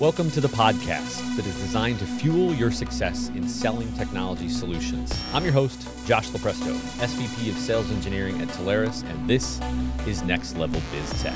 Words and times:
Welcome 0.00 0.30
to 0.30 0.40
the 0.40 0.48
podcast 0.48 1.36
that 1.36 1.46
is 1.46 1.54
designed 1.56 1.98
to 1.98 2.06
fuel 2.06 2.54
your 2.54 2.70
success 2.70 3.28
in 3.34 3.46
selling 3.46 3.92
technology 3.92 4.48
solutions. 4.48 5.12
I'm 5.34 5.44
your 5.44 5.52
host, 5.52 5.86
Josh 6.06 6.30
Lupresto, 6.30 6.74
SVP 7.02 7.50
of 7.50 7.58
Sales 7.58 7.90
Engineering 7.90 8.40
at 8.40 8.48
Telarus, 8.48 9.04
and 9.04 9.28
this 9.28 9.60
is 10.06 10.22
Next 10.22 10.56
Level 10.56 10.80
Biz 10.90 11.22
Tech. 11.22 11.34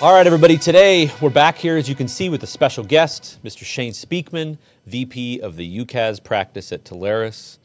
All 0.00 0.14
right, 0.14 0.24
everybody, 0.24 0.56
today 0.56 1.10
we're 1.20 1.30
back 1.30 1.56
here, 1.56 1.76
as 1.76 1.88
you 1.88 1.96
can 1.96 2.06
see, 2.06 2.28
with 2.28 2.44
a 2.44 2.46
special 2.46 2.84
guest, 2.84 3.40
Mr. 3.42 3.64
Shane 3.64 3.90
Speakman, 3.90 4.56
VP 4.86 5.40
of 5.40 5.56
the 5.56 5.84
UCaaS 5.84 6.22
practice 6.22 6.70
at 6.70 6.84
Telarus. 6.84 7.58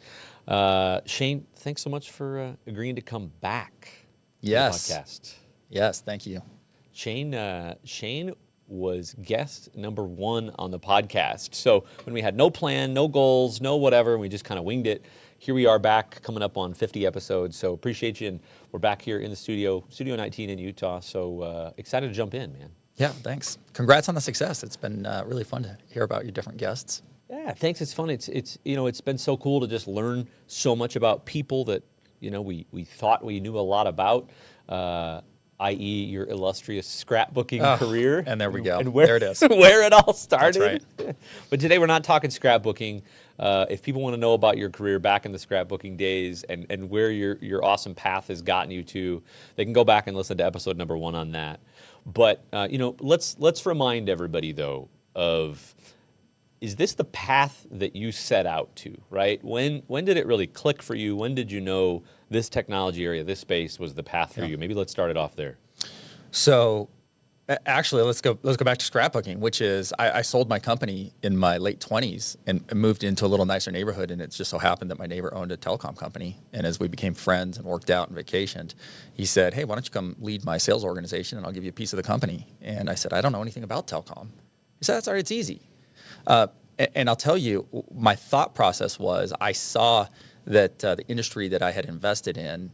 Uh, 0.47 1.01
Shane, 1.05 1.45
thanks 1.55 1.83
so 1.83 1.91
much 1.91 2.09
for 2.09 2.39
uh, 2.39 2.53
agreeing 2.65 2.95
to 2.95 3.01
come 3.03 3.31
back. 3.41 3.89
Yes. 4.41 4.87
To 4.87 4.93
the 4.93 4.99
podcast. 4.99 5.33
Yes, 5.69 6.01
thank 6.01 6.25
you. 6.25 6.41
Shane, 6.97 7.35
uh, 7.35 7.75
Shane 7.83 8.33
was 8.67 9.15
guest 9.21 9.69
number 9.75 10.03
one 10.03 10.51
on 10.57 10.71
the 10.71 10.79
podcast. 10.79 11.53
So 11.53 11.85
when 12.05 12.15
we 12.15 12.21
had 12.21 12.35
no 12.35 12.49
plan, 12.49 12.91
no 12.91 13.07
goals, 13.07 13.61
no 13.61 13.75
whatever, 13.75 14.13
and 14.13 14.21
we 14.21 14.29
just 14.29 14.43
kind 14.43 14.57
of 14.57 14.65
winged 14.65 14.87
it. 14.87 15.05
Here 15.37 15.53
we 15.53 15.67
are 15.67 15.77
back, 15.77 16.23
coming 16.23 16.41
up 16.41 16.57
on 16.57 16.73
50 16.73 17.05
episodes. 17.05 17.55
So 17.55 17.73
appreciate 17.73 18.19
you, 18.19 18.29
and 18.29 18.39
we're 18.71 18.79
back 18.79 18.99
here 18.99 19.19
in 19.19 19.29
the 19.29 19.35
studio, 19.35 19.85
Studio 19.89 20.15
19 20.15 20.49
in 20.49 20.57
Utah. 20.57 20.99
So 20.99 21.41
uh, 21.41 21.71
excited 21.77 22.07
to 22.07 22.13
jump 22.15 22.33
in, 22.33 22.51
man. 22.53 22.71
Yeah, 22.95 23.09
thanks. 23.09 23.59
Congrats 23.73 24.09
on 24.09 24.15
the 24.15 24.21
success. 24.21 24.63
It's 24.63 24.75
been 24.75 25.05
uh, 25.05 25.23
really 25.27 25.43
fun 25.43 25.61
to 25.63 25.77
hear 25.89 26.01
about 26.01 26.23
your 26.23 26.31
different 26.31 26.57
guests. 26.57 27.03
Yeah, 27.29 27.53
thanks. 27.53 27.79
It's 27.79 27.93
fun. 27.93 28.09
It's 28.09 28.27
it's 28.27 28.57
you 28.65 28.75
know 28.75 28.87
it's 28.87 29.01
been 29.01 29.19
so 29.19 29.37
cool 29.37 29.61
to 29.61 29.67
just 29.67 29.87
learn 29.87 30.27
so 30.47 30.75
much 30.75 30.95
about 30.95 31.27
people 31.27 31.63
that 31.65 31.83
you 32.21 32.31
know 32.31 32.41
we 32.41 32.65
we 32.71 32.85
thought 32.85 33.23
we 33.23 33.39
knew 33.39 33.55
a 33.55 33.61
lot 33.61 33.85
about. 33.85 34.31
Uh, 34.67 35.21
i.e., 35.59 36.03
your 36.05 36.25
illustrious 36.27 36.87
scrapbooking 37.03 37.61
Oh, 37.61 37.77
career. 37.77 38.23
and 38.27 38.39
there 38.39 38.51
we 38.51 38.61
go. 38.61 38.77
And 38.79 38.93
where, 38.93 39.07
There 39.07 39.15
it 39.17 39.23
is. 39.23 39.41
where 39.49 39.81
it 39.83 39.93
all 39.93 40.13
started. 40.13 40.83
right. 40.99 41.15
but 41.49 41.59
today 41.59 41.79
we're 41.79 41.87
not 41.87 42.03
talking 42.03 42.29
scrapbooking. 42.29 43.01
Uh, 43.39 43.65
if 43.69 43.81
people 43.81 44.01
want 44.01 44.13
to 44.13 44.19
know 44.19 44.33
about 44.33 44.57
your 44.57 44.69
career 44.69 44.99
back 44.99 45.25
in 45.25 45.31
the 45.31 45.37
scrapbooking 45.37 45.97
days 45.97 46.43
and, 46.43 46.65
and 46.69 46.89
where 46.89 47.09
your, 47.11 47.37
your 47.41 47.63
awesome 47.65 47.93
path 47.95 48.27
has 48.27 48.41
gotten 48.41 48.71
you 48.71 48.83
to, 48.83 49.21
they 49.55 49.63
can 49.63 49.73
go 49.73 49.83
back 49.83 50.07
and 50.07 50.15
listen 50.15 50.37
to 50.37 50.45
episode 50.45 50.77
number 50.77 50.97
one 50.97 51.15
on 51.15 51.31
that. 51.31 51.59
But 52.05 52.43
uh, 52.53 52.67
you 52.69 52.77
know, 52.77 52.95
let's 52.99 53.35
let's 53.37 53.65
remind 53.65 54.07
everybody 54.09 54.53
though 54.53 54.87
of 55.13 55.75
is 56.61 56.75
this 56.75 56.93
the 56.95 57.03
path 57.03 57.65
that 57.69 57.95
you 57.95 58.11
set 58.11 58.45
out 58.45 58.75
to 58.75 58.99
right 59.09 59.43
when 59.43 59.83
when 59.87 60.05
did 60.05 60.17
it 60.17 60.25
really 60.25 60.47
click 60.47 60.81
for 60.81 60.95
you 60.95 61.15
when 61.15 61.35
did 61.35 61.51
you 61.51 61.61
know 61.61 62.03
this 62.29 62.49
technology 62.49 63.05
area 63.05 63.23
this 63.23 63.39
space 63.39 63.79
was 63.79 63.93
the 63.93 64.03
path 64.03 64.33
for 64.33 64.41
Yeah. 64.41 64.47
you 64.47 64.57
maybe 64.57 64.73
let's 64.73 64.91
start 64.91 65.11
it 65.11 65.17
off 65.17 65.35
there 65.35 65.57
So, 66.31 66.89
actually, 67.65 68.03
let's 68.03 68.19
go. 68.19 68.37
Let's 68.43 68.57
go 68.57 68.65
back 68.65 68.77
to 68.79 68.85
scrapbooking, 68.91 69.37
which 69.39 69.61
is 69.61 69.93
I, 69.97 70.19
I 70.19 70.21
sold 70.21 70.49
my 70.49 70.59
company 70.59 71.13
in 71.23 71.37
my 71.37 71.57
late 71.57 71.79
twenties 71.79 72.37
and, 72.45 72.63
and 72.69 72.79
moved 72.81 73.03
into 73.03 73.25
a 73.25 73.29
little 73.29 73.45
nicer 73.45 73.71
neighborhood. 73.71 74.11
And 74.11 74.21
it 74.21 74.31
just 74.31 74.51
so 74.51 74.57
happened 74.57 74.91
that 74.91 74.99
my 74.99 75.05
neighbor 75.07 75.33
owned 75.33 75.51
a 75.53 75.57
telecom 75.57 75.95
company. 75.95 76.37
And 76.51 76.67
as 76.67 76.79
we 76.81 76.89
became 76.89 77.13
friends 77.13 77.57
and 77.57 77.65
worked 77.65 77.89
out 77.89 78.09
and 78.09 78.17
vacationed, 78.17 78.73
he 79.13 79.25
said, 79.25 79.53
"Hey, 79.53 79.63
why 79.63 79.75
don't 79.75 79.85
you 79.85 79.91
come 79.91 80.15
lead 80.19 80.43
my 80.43 80.57
sales 80.57 80.83
organization, 80.83 81.37
and 81.37 81.47
I'll 81.47 81.53
give 81.53 81.63
you 81.63 81.69
a 81.69 81.79
piece 81.81 81.93
of 81.93 81.97
the 81.97 82.03
company." 82.03 82.45
And 82.61 82.89
I 82.89 82.95
said, 82.95 83.13
"I 83.13 83.21
don't 83.21 83.31
know 83.31 83.41
anything 83.41 83.63
about 83.63 83.87
telecom." 83.87 84.27
He 84.79 84.83
said, 84.83 84.95
"That's 84.97 85.07
all 85.07 85.13
right. 85.13 85.21
It's 85.21 85.31
easy." 85.31 85.61
Uh, 86.25 86.47
and 86.95 87.09
I'll 87.09 87.15
tell 87.15 87.37
you, 87.37 87.67
my 87.93 88.15
thought 88.15 88.53
process 88.53 88.99
was 88.99 89.33
I 89.41 89.51
saw 89.51 90.07
that 90.45 90.83
uh, 90.83 90.95
the 90.95 91.07
industry 91.07 91.47
that 91.49 91.61
I 91.61 91.71
had 91.71 91.85
invested 91.85 92.37
in 92.37 92.71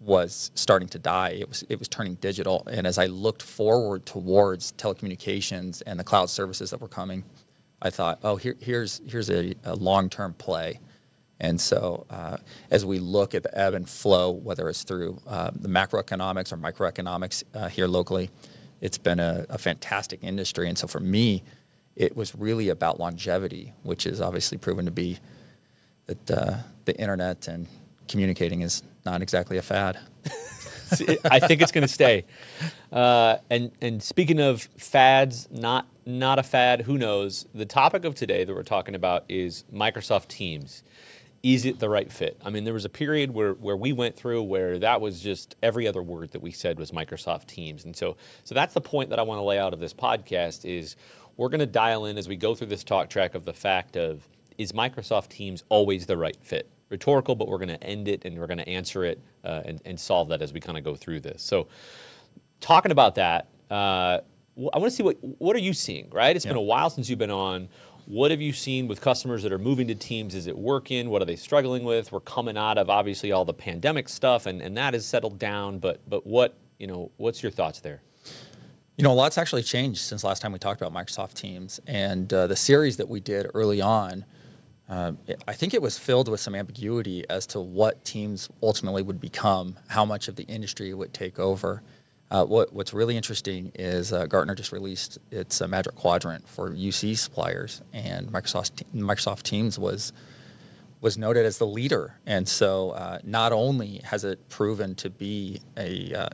was 0.00 0.50
starting 0.54 0.88
to 0.88 0.98
die. 0.98 1.30
It 1.30 1.48
was 1.48 1.64
it 1.68 1.78
was 1.78 1.88
turning 1.88 2.14
digital, 2.16 2.66
and 2.70 2.86
as 2.86 2.98
I 2.98 3.06
looked 3.06 3.42
forward 3.42 4.06
towards 4.06 4.72
telecommunications 4.72 5.82
and 5.86 5.98
the 5.98 6.04
cloud 6.04 6.30
services 6.30 6.70
that 6.70 6.80
were 6.80 6.88
coming, 6.88 7.24
I 7.80 7.90
thought, 7.90 8.18
oh, 8.22 8.36
here, 8.36 8.56
here's 8.60 9.00
here's 9.06 9.30
a, 9.30 9.54
a 9.64 9.74
long 9.74 10.10
term 10.10 10.34
play. 10.34 10.80
And 11.38 11.60
so, 11.60 12.06
uh, 12.08 12.38
as 12.70 12.86
we 12.86 12.98
look 12.98 13.34
at 13.34 13.42
the 13.42 13.58
ebb 13.58 13.74
and 13.74 13.88
flow, 13.88 14.30
whether 14.30 14.68
it's 14.70 14.84
through 14.84 15.20
uh, 15.26 15.50
the 15.54 15.68
macroeconomics 15.68 16.50
or 16.50 16.56
microeconomics 16.56 17.44
uh, 17.54 17.68
here 17.68 17.86
locally, 17.86 18.30
it's 18.80 18.96
been 18.96 19.20
a, 19.20 19.44
a 19.50 19.58
fantastic 19.58 20.20
industry. 20.22 20.66
And 20.66 20.78
so, 20.78 20.86
for 20.86 21.00
me, 21.00 21.42
it 21.96 22.14
was 22.14 22.34
really 22.34 22.68
about 22.68 23.00
longevity, 23.00 23.72
which 23.82 24.06
is 24.06 24.20
obviously 24.20 24.58
proven 24.58 24.84
to 24.84 24.90
be 24.90 25.18
that 26.06 26.30
uh, 26.30 26.56
the 26.84 26.96
internet 27.00 27.48
and 27.48 27.66
communicating 28.06 28.60
is 28.60 28.82
not 29.04 29.22
exactly 29.22 29.56
a 29.56 29.62
fad. 29.62 29.98
I 31.24 31.40
think 31.40 31.62
it's 31.62 31.72
going 31.72 31.82
to 31.82 31.92
stay. 31.92 32.24
Uh, 32.92 33.38
and 33.50 33.72
and 33.80 34.00
speaking 34.02 34.40
of 34.40 34.62
fads, 34.76 35.48
not 35.50 35.86
not 36.04 36.38
a 36.38 36.42
fad. 36.42 36.82
Who 36.82 36.96
knows? 36.96 37.46
The 37.54 37.66
topic 37.66 38.04
of 38.04 38.14
today 38.14 38.44
that 38.44 38.54
we're 38.54 38.62
talking 38.62 38.94
about 38.94 39.24
is 39.28 39.64
Microsoft 39.72 40.28
Teams. 40.28 40.84
Is 41.42 41.64
it 41.64 41.78
the 41.78 41.88
right 41.88 42.10
fit? 42.10 42.40
I 42.44 42.50
mean, 42.50 42.64
there 42.64 42.74
was 42.74 42.84
a 42.84 42.88
period 42.88 43.32
where 43.32 43.54
where 43.54 43.76
we 43.76 43.92
went 43.92 44.16
through 44.16 44.44
where 44.44 44.78
that 44.78 45.00
was 45.00 45.20
just 45.20 45.56
every 45.62 45.88
other 45.88 46.02
word 46.02 46.30
that 46.32 46.42
we 46.42 46.52
said 46.52 46.78
was 46.78 46.92
Microsoft 46.92 47.46
Teams, 47.46 47.84
and 47.84 47.96
so 47.96 48.16
so 48.44 48.54
that's 48.54 48.74
the 48.74 48.80
point 48.80 49.10
that 49.10 49.18
I 49.18 49.22
want 49.22 49.38
to 49.38 49.44
lay 49.44 49.58
out 49.58 49.72
of 49.72 49.80
this 49.80 49.92
podcast 49.92 50.64
is 50.64 50.94
we're 51.36 51.48
going 51.48 51.60
to 51.60 51.66
dial 51.66 52.06
in 52.06 52.18
as 52.18 52.28
we 52.28 52.36
go 52.36 52.54
through 52.54 52.68
this 52.68 52.84
talk 52.84 53.08
track 53.08 53.34
of 53.34 53.44
the 53.44 53.52
fact 53.52 53.96
of 53.96 54.28
is 54.58 54.72
Microsoft 54.72 55.28
Teams 55.28 55.64
always 55.68 56.06
the 56.06 56.16
right 56.16 56.36
fit? 56.40 56.68
Rhetorical, 56.88 57.34
but 57.34 57.48
we're 57.48 57.58
going 57.58 57.68
to 57.68 57.82
end 57.82 58.08
it 58.08 58.24
and 58.24 58.38
we're 58.38 58.46
going 58.46 58.58
to 58.58 58.68
answer 58.68 59.04
it 59.04 59.20
uh, 59.44 59.62
and, 59.64 59.82
and 59.84 59.98
solve 59.98 60.28
that 60.28 60.40
as 60.40 60.52
we 60.52 60.60
kind 60.60 60.78
of 60.78 60.84
go 60.84 60.94
through 60.94 61.20
this. 61.20 61.42
So, 61.42 61.66
talking 62.60 62.92
about 62.92 63.16
that, 63.16 63.48
uh, 63.70 64.20
I 64.72 64.78
want 64.78 64.84
to 64.84 64.90
see 64.90 65.02
what 65.02 65.16
what 65.20 65.54
are 65.56 65.60
you 65.60 65.72
seeing? 65.72 66.08
Right, 66.10 66.34
It's 66.34 66.46
been 66.46 66.56
a 66.56 66.60
while 66.60 66.88
since 66.88 67.10
you've 67.10 67.18
been 67.18 67.30
on. 67.30 67.68
What 68.06 68.30
have 68.30 68.40
you 68.40 68.52
seen 68.52 68.86
with 68.86 69.00
customers 69.00 69.42
that 69.42 69.52
are 69.52 69.58
moving 69.58 69.88
to 69.88 69.94
Teams? 69.94 70.34
Is 70.34 70.46
it 70.46 70.56
working? 70.56 71.10
What 71.10 71.20
are 71.22 71.24
they 71.24 71.36
struggling 71.36 71.82
with? 71.82 72.12
We're 72.12 72.20
coming 72.20 72.56
out 72.56 72.78
of 72.78 72.88
obviously 72.88 73.32
all 73.32 73.44
the 73.44 73.52
pandemic 73.52 74.08
stuff, 74.08 74.46
and, 74.46 74.62
and 74.62 74.76
that 74.76 74.94
has 74.94 75.04
settled 75.04 75.38
down. 75.38 75.80
But 75.80 76.08
but 76.08 76.26
what 76.26 76.56
you 76.78 76.86
know? 76.86 77.10
What's 77.16 77.42
your 77.42 77.52
thoughts 77.52 77.80
there? 77.80 78.00
You 78.96 79.02
know, 79.02 79.12
a 79.12 79.14
lot's 79.14 79.36
actually 79.36 79.62
changed 79.62 80.00
since 80.00 80.24
last 80.24 80.40
time 80.40 80.52
we 80.52 80.58
talked 80.58 80.80
about 80.80 80.94
Microsoft 80.94 81.34
Teams. 81.34 81.80
And 81.86 82.32
uh, 82.32 82.46
the 82.46 82.56
series 82.56 82.96
that 82.96 83.10
we 83.10 83.20
did 83.20 83.46
early 83.52 83.82
on, 83.82 84.24
uh, 84.88 85.12
I 85.46 85.52
think 85.52 85.74
it 85.74 85.82
was 85.82 85.98
filled 85.98 86.28
with 86.28 86.40
some 86.40 86.54
ambiguity 86.54 87.28
as 87.28 87.46
to 87.48 87.60
what 87.60 88.06
Teams 88.06 88.48
ultimately 88.62 89.02
would 89.02 89.20
become, 89.20 89.76
how 89.88 90.06
much 90.06 90.28
of 90.28 90.36
the 90.36 90.44
industry 90.44 90.94
would 90.94 91.12
take 91.12 91.38
over. 91.38 91.82
Uh, 92.30 92.46
what, 92.46 92.72
what's 92.72 92.94
really 92.94 93.18
interesting 93.18 93.70
is 93.74 94.14
uh, 94.14 94.24
Gartner 94.24 94.54
just 94.54 94.72
released 94.72 95.18
its 95.30 95.60
uh, 95.60 95.68
Magic 95.68 95.94
Quadrant 95.94 96.48
for 96.48 96.70
UC 96.70 97.18
suppliers, 97.18 97.82
and 97.92 98.28
Microsoft 98.32 98.82
Microsoft 98.94 99.42
Teams 99.42 99.78
was 99.78 100.14
was 101.02 101.18
noted 101.18 101.44
as 101.44 101.58
the 101.58 101.66
leader. 101.66 102.18
And 102.24 102.48
so, 102.48 103.20
not 103.22 103.52
only 103.52 104.00
has 104.04 104.24
it 104.24 104.48
proven 104.48 104.94
to 104.96 105.10
be 105.10 105.60
a 105.76 106.28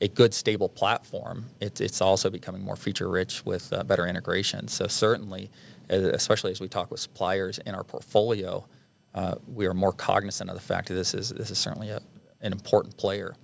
a 0.00 0.08
good 0.08 0.34
stable 0.34 0.68
platform, 0.68 1.46
it, 1.60 1.80
it's 1.80 2.00
also 2.00 2.30
becoming 2.30 2.62
more 2.62 2.76
feature 2.76 3.08
rich 3.08 3.44
with 3.44 3.72
uh, 3.72 3.84
better 3.84 4.06
integration. 4.06 4.68
So 4.68 4.86
certainly, 4.86 5.50
especially 5.88 6.50
as 6.50 6.60
we 6.60 6.68
talk 6.68 6.90
with 6.90 7.00
suppliers 7.00 7.58
in 7.58 7.74
our 7.74 7.84
portfolio, 7.84 8.66
uh, 9.14 9.36
we 9.46 9.66
are 9.66 9.74
more 9.74 9.92
cognizant 9.92 10.50
of 10.50 10.56
the 10.56 10.62
fact 10.62 10.88
that 10.88 10.94
this 10.94 11.14
is 11.14 11.30
this 11.30 11.50
is 11.50 11.58
certainly 11.58 11.90
a, 11.90 12.00
an 12.40 12.52
important 12.52 12.96
player. 12.96 13.36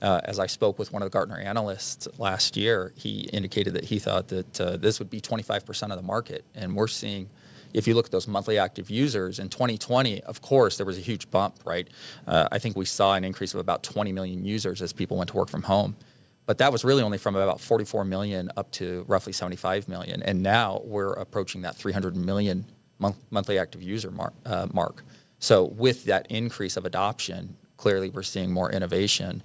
Uh, 0.00 0.20
as 0.24 0.40
I 0.40 0.46
spoke 0.46 0.80
with 0.80 0.92
one 0.92 1.00
of 1.00 1.06
the 1.06 1.10
Gartner 1.10 1.38
analysts 1.38 2.08
last 2.18 2.56
year, 2.56 2.92
he 2.96 3.20
indicated 3.32 3.74
that 3.74 3.84
he 3.84 4.00
thought 4.00 4.26
that 4.28 4.60
uh, 4.60 4.76
this 4.76 4.98
would 4.98 5.10
be 5.10 5.20
25% 5.20 5.90
of 5.90 5.96
the 5.96 6.02
market, 6.02 6.44
and 6.56 6.74
we're 6.74 6.88
seeing 6.88 7.30
if 7.72 7.86
you 7.86 7.94
look 7.94 8.06
at 8.06 8.12
those 8.12 8.28
monthly 8.28 8.58
active 8.58 8.90
users 8.90 9.38
in 9.38 9.48
2020, 9.48 10.22
of 10.22 10.40
course, 10.40 10.76
there 10.76 10.86
was 10.86 10.98
a 10.98 11.00
huge 11.00 11.30
bump, 11.30 11.56
right? 11.64 11.88
Uh, 12.26 12.48
I 12.52 12.58
think 12.58 12.76
we 12.76 12.84
saw 12.84 13.14
an 13.14 13.24
increase 13.24 13.54
of 13.54 13.60
about 13.60 13.82
20 13.82 14.12
million 14.12 14.44
users 14.44 14.82
as 14.82 14.92
people 14.92 15.16
went 15.16 15.30
to 15.30 15.36
work 15.36 15.48
from 15.48 15.62
home. 15.62 15.96
But 16.44 16.58
that 16.58 16.72
was 16.72 16.84
really 16.84 17.02
only 17.02 17.18
from 17.18 17.36
about 17.36 17.60
44 17.60 18.04
million 18.04 18.50
up 18.56 18.70
to 18.72 19.04
roughly 19.06 19.32
75 19.32 19.88
million. 19.88 20.22
And 20.22 20.42
now 20.42 20.82
we're 20.84 21.12
approaching 21.12 21.62
that 21.62 21.76
300 21.76 22.16
million 22.16 22.66
month, 22.98 23.16
monthly 23.30 23.58
active 23.58 23.82
user 23.82 24.10
mark, 24.10 24.34
uh, 24.44 24.66
mark. 24.72 25.04
So 25.38 25.64
with 25.64 26.04
that 26.04 26.26
increase 26.30 26.76
of 26.76 26.84
adoption, 26.84 27.56
clearly 27.76 28.10
we're 28.10 28.22
seeing 28.22 28.52
more 28.52 28.70
innovation, 28.70 29.42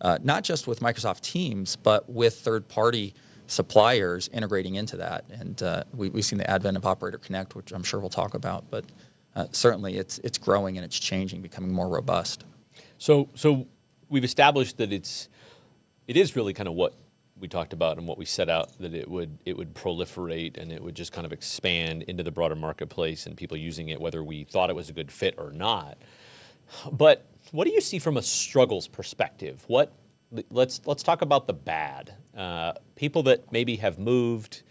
uh, 0.00 0.18
not 0.22 0.44
just 0.44 0.66
with 0.66 0.80
Microsoft 0.80 1.20
Teams, 1.20 1.76
but 1.76 2.10
with 2.10 2.34
third 2.34 2.68
party 2.68 3.14
suppliers 3.50 4.30
integrating 4.32 4.76
into 4.76 4.96
that. 4.98 5.26
And 5.30 5.62
uh, 5.62 5.84
we, 5.94 6.10
we've 6.10 6.24
seen 6.24 6.38
the 6.38 6.50
advent 6.50 6.76
of 6.78 6.86
Operator 6.86 7.18
Connect, 7.18 7.56
which 7.56 7.72
I'm 7.72 7.84
sure 7.84 8.00
we'll 8.00 8.10
talk 8.10 8.34
about. 8.34 8.70
But 8.70 8.86
uh, 9.36 9.46
certainly 9.52 9.98
it's, 9.98 10.18
it's 10.20 10.38
growing 10.38 10.78
and 10.78 10.84
it's 10.84 10.98
changing, 10.98 11.42
becoming 11.42 11.72
more 11.72 11.88
robust. 11.88 12.44
So 12.98 13.28
so 13.34 13.66
we've 14.10 14.24
established 14.24 14.78
that 14.78 14.92
it's 14.92 15.28
it 16.08 16.16
is 16.16 16.36
really 16.36 16.54
kind 16.54 16.68
of 16.68 16.74
what 16.74 16.94
we 17.40 17.48
talked 17.48 17.72
about 17.72 17.98
and 17.98 18.08
what 18.08 18.18
we 18.18 18.26
set 18.26 18.50
out 18.50 18.78
that 18.80 18.94
it 18.94 19.08
would 19.08 19.38
it 19.46 19.56
would 19.56 19.74
proliferate 19.74 20.58
and 20.58 20.72
it 20.72 20.82
would 20.82 20.96
just 20.96 21.12
kind 21.12 21.26
of 21.26 21.32
expand 21.32 22.04
into 22.04 22.22
the 22.22 22.30
broader 22.32 22.56
marketplace 22.56 23.26
and 23.26 23.36
people 23.36 23.56
using 23.56 23.88
it 23.90 24.00
whether 24.00 24.22
we 24.24 24.44
thought 24.44 24.70
it 24.70 24.76
was 24.76 24.90
a 24.90 24.94
good 24.94 25.12
fit 25.12 25.34
or 25.38 25.52
not. 25.52 25.98
But 26.92 27.26
what 27.52 27.66
do 27.66 27.72
you 27.72 27.82
see 27.82 27.98
from 27.98 28.18
a 28.18 28.22
struggles 28.22 28.88
perspective? 28.88 29.64
What 29.68 29.92
let's 30.50 30.82
let's 30.86 31.02
talk 31.02 31.22
about 31.22 31.46
the 31.46 31.54
bad. 31.54 32.14
uh, 32.36 32.74
people 33.00 33.22
that 33.22 33.50
maybe 33.50 33.76
have 33.76 33.98
moved 33.98 34.62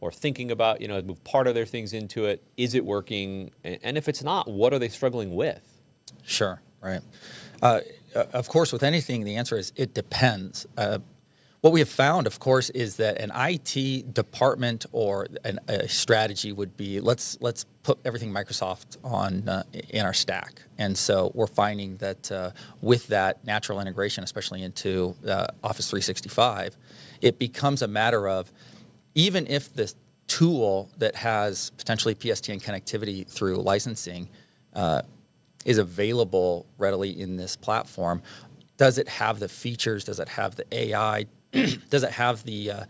or 0.00 0.12
thinking 0.12 0.52
about, 0.52 0.80
you 0.80 0.86
know, 0.86 1.02
move 1.02 1.22
part 1.24 1.48
of 1.48 1.54
their 1.56 1.66
things 1.66 1.92
into 1.92 2.26
it. 2.26 2.40
Is 2.56 2.76
it 2.76 2.84
working? 2.84 3.50
And 3.64 3.98
if 3.98 4.08
it's 4.08 4.22
not, 4.22 4.48
what 4.48 4.72
are 4.72 4.78
they 4.78 4.88
struggling 4.88 5.34
with? 5.34 5.80
Sure, 6.22 6.62
right. 6.80 7.00
Uh, 7.60 7.80
of 8.32 8.48
course, 8.48 8.72
with 8.72 8.84
anything, 8.84 9.24
the 9.24 9.34
answer 9.34 9.58
is 9.58 9.72
it 9.74 9.94
depends. 9.94 10.64
Uh, 10.76 11.00
what 11.60 11.72
we 11.72 11.80
have 11.80 11.88
found, 11.88 12.26
of 12.26 12.40
course, 12.40 12.70
is 12.70 12.96
that 12.96 13.20
an 13.20 13.30
IT 13.34 14.12
department 14.12 14.84
or 14.90 15.28
an, 15.44 15.60
a 15.68 15.88
strategy 15.88 16.50
would 16.52 16.76
be 16.76 17.00
let's 17.00 17.38
let's 17.40 17.66
put 17.84 17.98
everything 18.04 18.32
Microsoft 18.32 18.96
on 19.04 19.48
uh, 19.48 19.62
in 19.88 20.04
our 20.04 20.12
stack, 20.12 20.62
and 20.78 20.98
so 20.98 21.30
we're 21.34 21.46
finding 21.46 21.96
that 21.98 22.32
uh, 22.32 22.50
with 22.80 23.06
that 23.08 23.44
natural 23.44 23.80
integration, 23.80 24.24
especially 24.24 24.62
into 24.64 25.14
uh, 25.24 25.46
Office 25.62 25.88
365, 25.88 26.76
it 27.22 27.38
becomes 27.38 27.80
a 27.80 27.88
matter 27.88 28.28
of 28.28 28.52
even 29.14 29.46
if 29.46 29.72
the 29.72 29.92
tool 30.26 30.90
that 30.98 31.14
has 31.14 31.70
potentially 31.70 32.14
PSTN 32.14 32.62
connectivity 32.62 33.26
through 33.26 33.56
licensing 33.56 34.28
uh, 34.74 35.02
is 35.64 35.78
available 35.78 36.66
readily 36.78 37.20
in 37.20 37.36
this 37.36 37.56
platform, 37.56 38.22
does 38.76 38.98
it 38.98 39.08
have 39.08 39.38
the 39.38 39.48
features? 39.48 40.04
Does 40.04 40.18
it 40.18 40.28
have 40.30 40.56
the 40.56 40.64
AI? 40.72 41.26
does 41.90 42.02
it 42.02 42.10
have 42.10 42.44
the 42.44 42.70
uh, 42.70 42.84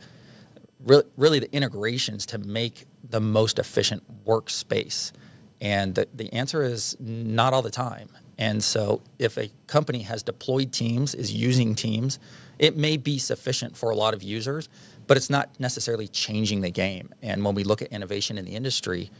re- 0.84 1.02
really 1.16 1.38
the 1.38 1.52
integrations 1.54 2.24
to 2.26 2.38
make 2.38 2.86
the 3.08 3.20
most 3.20 3.58
efficient 3.58 4.24
workspace? 4.24 5.12
And 5.60 5.94
the, 5.94 6.08
the 6.14 6.32
answer 6.32 6.62
is 6.62 6.96
not 6.98 7.52
all 7.52 7.62
the 7.62 7.70
time. 7.70 8.08
And 8.42 8.64
so, 8.64 9.02
if 9.20 9.38
a 9.38 9.52
company 9.68 10.02
has 10.02 10.24
deployed 10.24 10.72
Teams, 10.72 11.14
is 11.14 11.32
using 11.32 11.76
Teams, 11.76 12.18
it 12.58 12.76
may 12.76 12.96
be 12.96 13.16
sufficient 13.16 13.76
for 13.76 13.90
a 13.90 13.94
lot 13.94 14.14
of 14.14 14.22
users, 14.24 14.68
but 15.06 15.16
it's 15.16 15.30
not 15.30 15.48
necessarily 15.60 16.08
changing 16.08 16.60
the 16.60 16.70
game. 16.70 17.10
And 17.22 17.44
when 17.44 17.54
we 17.54 17.62
look 17.62 17.82
at 17.82 17.92
innovation 17.92 18.38
in 18.38 18.44
the 18.44 18.56
industry, 18.56 19.12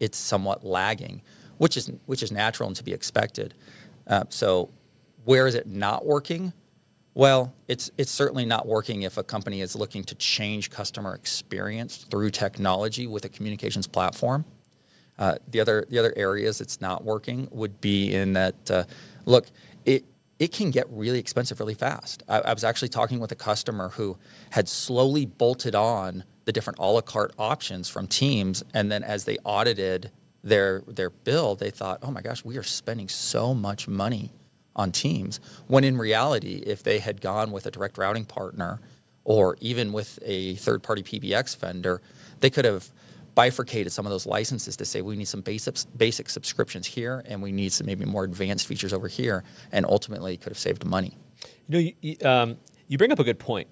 it's 0.00 0.16
somewhat 0.16 0.64
lagging, 0.64 1.20
which 1.58 1.76
is 1.76 1.92
which 2.06 2.22
is 2.22 2.32
natural 2.32 2.68
and 2.68 2.76
to 2.76 2.82
be 2.82 2.94
expected. 2.94 3.52
Uh, 4.06 4.24
so, 4.30 4.70
where 5.26 5.46
is 5.46 5.54
it 5.54 5.66
not 5.66 6.06
working? 6.06 6.54
Well, 7.12 7.52
it's 7.68 7.90
it's 7.98 8.10
certainly 8.10 8.46
not 8.46 8.66
working 8.66 9.02
if 9.02 9.18
a 9.18 9.22
company 9.22 9.60
is 9.60 9.76
looking 9.76 10.04
to 10.04 10.14
change 10.14 10.70
customer 10.70 11.14
experience 11.14 11.98
through 12.10 12.30
technology 12.30 13.06
with 13.06 13.26
a 13.26 13.28
communications 13.28 13.86
platform. 13.86 14.46
Uh, 15.20 15.34
the 15.48 15.60
other 15.60 15.86
the 15.90 15.98
other 15.98 16.14
areas 16.16 16.62
it's 16.62 16.80
not 16.80 17.04
working 17.04 17.46
would 17.52 17.78
be 17.80 18.12
in 18.12 18.32
that 18.32 18.70
uh, 18.70 18.84
look 19.26 19.46
it 19.84 20.04
it 20.38 20.50
can 20.50 20.70
get 20.70 20.86
really 20.90 21.18
expensive 21.18 21.60
really 21.60 21.74
fast. 21.74 22.22
I, 22.26 22.40
I, 22.40 22.54
was 22.54 22.64
actually 22.64 22.88
talking 22.88 23.20
with 23.20 23.30
a 23.30 23.36
customer 23.36 23.90
who 23.90 24.16
had 24.48 24.66
slowly 24.66 25.26
bolted 25.26 25.74
on 25.74 26.24
the 26.46 26.52
different 26.52 26.78
a 26.78 26.86
la 26.86 27.02
carte 27.02 27.34
options 27.38 27.90
from 27.90 28.06
Teams, 28.06 28.64
and 28.72 28.90
then 28.90 29.04
as 29.04 29.26
they 29.26 29.36
audited 29.44 30.10
their 30.42 30.82
their 30.86 31.10
bill, 31.10 31.54
they 31.54 31.70
thought, 31.70 31.98
oh 32.02 32.10
my 32.10 32.22
gosh, 32.22 32.42
we 32.42 32.56
are 32.56 32.62
spending 32.62 33.08
so 33.08 33.52
much 33.52 33.86
money 33.86 34.32
on 34.74 34.90
Teams. 34.90 35.38
When 35.66 35.84
in 35.84 35.98
reality, 35.98 36.62
if 36.64 36.82
they 36.82 36.98
had 36.98 37.20
gone 37.20 37.52
with 37.52 37.66
a 37.66 37.70
direct 37.70 37.98
routing 37.98 38.24
partner 38.24 38.80
or 39.24 39.58
even 39.60 39.92
with 39.92 40.18
a 40.22 40.54
third 40.54 40.82
party 40.82 41.02
PBX 41.02 41.58
vendor, 41.58 42.00
they 42.40 42.48
could 42.48 42.64
have 42.64 42.90
bifurcated 43.34 43.92
some 43.92 44.06
of 44.06 44.10
those 44.10 44.26
licenses 44.26 44.76
to 44.76 44.84
say 44.84 45.02
we 45.02 45.16
need 45.16 45.28
some 45.28 45.40
basic, 45.40 45.76
basic 45.96 46.28
subscriptions 46.28 46.86
here 46.86 47.22
and 47.26 47.42
we 47.42 47.52
need 47.52 47.72
some 47.72 47.86
maybe 47.86 48.04
more 48.04 48.24
advanced 48.24 48.66
features 48.66 48.92
over 48.92 49.08
here, 49.08 49.44
and 49.72 49.86
ultimately 49.86 50.36
could 50.36 50.50
have 50.50 50.58
saved 50.58 50.84
money. 50.84 51.16
You 51.68 51.82
know, 51.82 51.90
you, 52.00 52.16
um, 52.24 52.56
you 52.88 52.98
bring 52.98 53.12
up 53.12 53.18
a 53.18 53.24
good 53.24 53.38
point. 53.38 53.68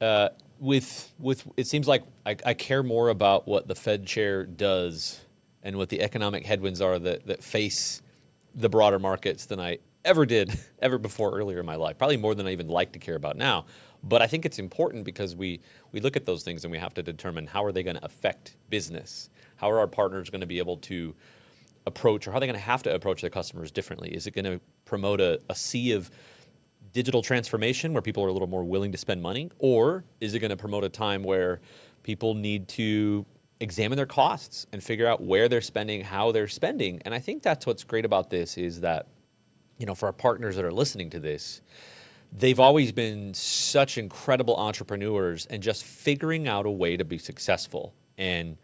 Uh, 0.00 0.30
with 0.60 1.12
with 1.18 1.46
it 1.56 1.66
seems 1.66 1.86
like 1.86 2.02
I, 2.26 2.36
I, 2.44 2.54
care 2.54 2.82
more 2.82 3.08
about 3.08 3.46
what 3.46 3.68
the 3.68 3.74
Fed 3.74 4.06
chair 4.06 4.44
does 4.44 5.20
and 5.62 5.76
what 5.76 5.88
the 5.88 6.00
economic 6.02 6.44
headwinds 6.44 6.80
are 6.80 6.98
that 6.98 7.26
that 7.26 7.42
face 7.42 8.02
the 8.54 8.68
broader 8.68 8.98
markets 8.98 9.46
than 9.46 9.60
I 9.60 9.78
ever 10.04 10.26
did 10.26 10.58
ever 10.80 10.98
before 10.98 11.36
earlier 11.36 11.60
in 11.60 11.66
my 11.66 11.76
life. 11.76 11.98
Probably 11.98 12.16
more 12.16 12.34
than 12.34 12.46
I 12.46 12.52
even 12.52 12.68
like 12.68 12.92
to 12.92 12.98
care 12.98 13.16
about 13.16 13.36
now. 13.36 13.66
But 14.02 14.22
I 14.22 14.26
think 14.26 14.44
it's 14.44 14.58
important 14.58 15.04
because 15.04 15.34
we 15.34 15.60
we 15.92 16.00
look 16.00 16.16
at 16.16 16.26
those 16.26 16.42
things 16.42 16.64
and 16.64 16.70
we 16.70 16.78
have 16.78 16.94
to 16.94 17.02
determine 17.02 17.46
how 17.46 17.64
are 17.64 17.72
they 17.72 17.82
going 17.82 17.96
to 17.96 18.04
affect 18.04 18.56
business? 18.70 19.30
How 19.56 19.70
are 19.70 19.78
our 19.78 19.86
partners 19.86 20.30
going 20.30 20.40
to 20.40 20.46
be 20.46 20.58
able 20.58 20.76
to 20.78 21.14
approach 21.86 22.26
or 22.26 22.30
how 22.30 22.36
are 22.36 22.40
they 22.40 22.46
going 22.46 22.58
to 22.58 22.64
have 22.64 22.82
to 22.84 22.94
approach 22.94 23.20
their 23.22 23.30
customers 23.30 23.70
differently? 23.70 24.14
Is 24.14 24.26
it 24.26 24.32
going 24.32 24.44
to 24.44 24.60
promote 24.84 25.20
a, 25.20 25.40
a 25.48 25.54
sea 25.54 25.92
of 25.92 26.10
digital 26.92 27.22
transformation 27.22 27.92
where 27.92 28.02
people 28.02 28.24
are 28.24 28.28
a 28.28 28.32
little 28.32 28.48
more 28.48 28.64
willing 28.64 28.92
to 28.92 28.98
spend 28.98 29.20
money? 29.22 29.50
Or 29.58 30.04
is 30.20 30.34
it 30.34 30.38
going 30.38 30.50
to 30.50 30.56
promote 30.56 30.84
a 30.84 30.88
time 30.88 31.22
where 31.22 31.60
people 32.02 32.34
need 32.34 32.68
to 32.68 33.26
examine 33.60 33.96
their 33.96 34.06
costs 34.06 34.66
and 34.72 34.82
figure 34.82 35.06
out 35.06 35.20
where 35.20 35.48
they're 35.48 35.60
spending, 35.60 36.02
how 36.02 36.30
they're 36.30 36.48
spending? 36.48 37.02
And 37.04 37.14
I 37.14 37.18
think 37.18 37.42
that's 37.42 37.66
what's 37.66 37.84
great 37.84 38.04
about 38.04 38.30
this 38.30 38.56
is 38.56 38.80
that 38.82 39.08
you 39.78 39.86
know, 39.86 39.94
for 39.94 40.06
our 40.06 40.12
partners 40.12 40.56
that 40.56 40.64
are 40.64 40.72
listening 40.72 41.08
to 41.10 41.20
this, 41.20 41.62
they've 42.32 42.60
always 42.60 42.92
been 42.92 43.34
such 43.34 43.98
incredible 43.98 44.56
entrepreneurs 44.56 45.46
and 45.46 45.62
just 45.62 45.84
figuring 45.84 46.48
out 46.48 46.66
a 46.66 46.70
way 46.70 46.96
to 46.96 47.04
be 47.04 47.18
successful. 47.18 47.94
And 48.16 48.56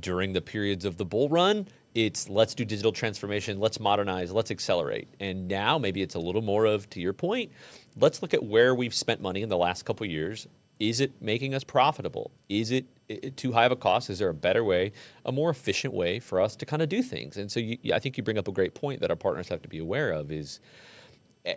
during 0.00 0.32
the 0.32 0.40
periods 0.40 0.84
of 0.84 0.96
the 0.96 1.04
bull 1.04 1.28
run, 1.28 1.68
it's 1.94 2.28
let's 2.28 2.54
do 2.54 2.64
digital 2.64 2.92
transformation, 2.92 3.60
let's 3.60 3.78
modernize, 3.78 4.32
let's 4.32 4.50
accelerate. 4.50 5.08
And 5.20 5.46
now 5.46 5.78
maybe 5.78 6.02
it's 6.02 6.16
a 6.16 6.18
little 6.18 6.42
more 6.42 6.64
of, 6.64 6.90
to 6.90 7.00
your 7.00 7.12
point, 7.12 7.52
let's 7.96 8.20
look 8.20 8.34
at 8.34 8.44
where 8.44 8.74
we've 8.74 8.94
spent 8.94 9.20
money 9.20 9.42
in 9.42 9.48
the 9.48 9.56
last 9.56 9.84
couple 9.84 10.06
years 10.06 10.48
is 10.80 11.00
it 11.00 11.12
making 11.20 11.54
us 11.54 11.64
profitable? 11.64 12.30
Is 12.48 12.70
it, 12.70 12.86
it, 13.08 13.36
too 13.36 13.52
high 13.52 13.64
of 13.64 13.72
a 13.72 13.76
cost? 13.76 14.10
Is 14.10 14.18
there 14.18 14.28
a 14.28 14.34
better 14.34 14.64
way, 14.64 14.92
a 15.24 15.32
more 15.32 15.50
efficient 15.50 15.94
way 15.94 16.18
for 16.18 16.40
us 16.40 16.56
to 16.56 16.66
kind 16.66 16.82
of 16.82 16.88
do 16.88 17.02
things? 17.02 17.36
And 17.36 17.50
so 17.50 17.60
you, 17.60 17.78
I 17.92 17.98
think 17.98 18.16
you 18.16 18.22
bring 18.22 18.38
up 18.38 18.48
a 18.48 18.52
great 18.52 18.74
point 18.74 19.00
that 19.00 19.10
our 19.10 19.16
partners 19.16 19.48
have 19.48 19.62
to 19.62 19.68
be 19.68 19.78
aware 19.78 20.10
of 20.10 20.32
is, 20.32 20.60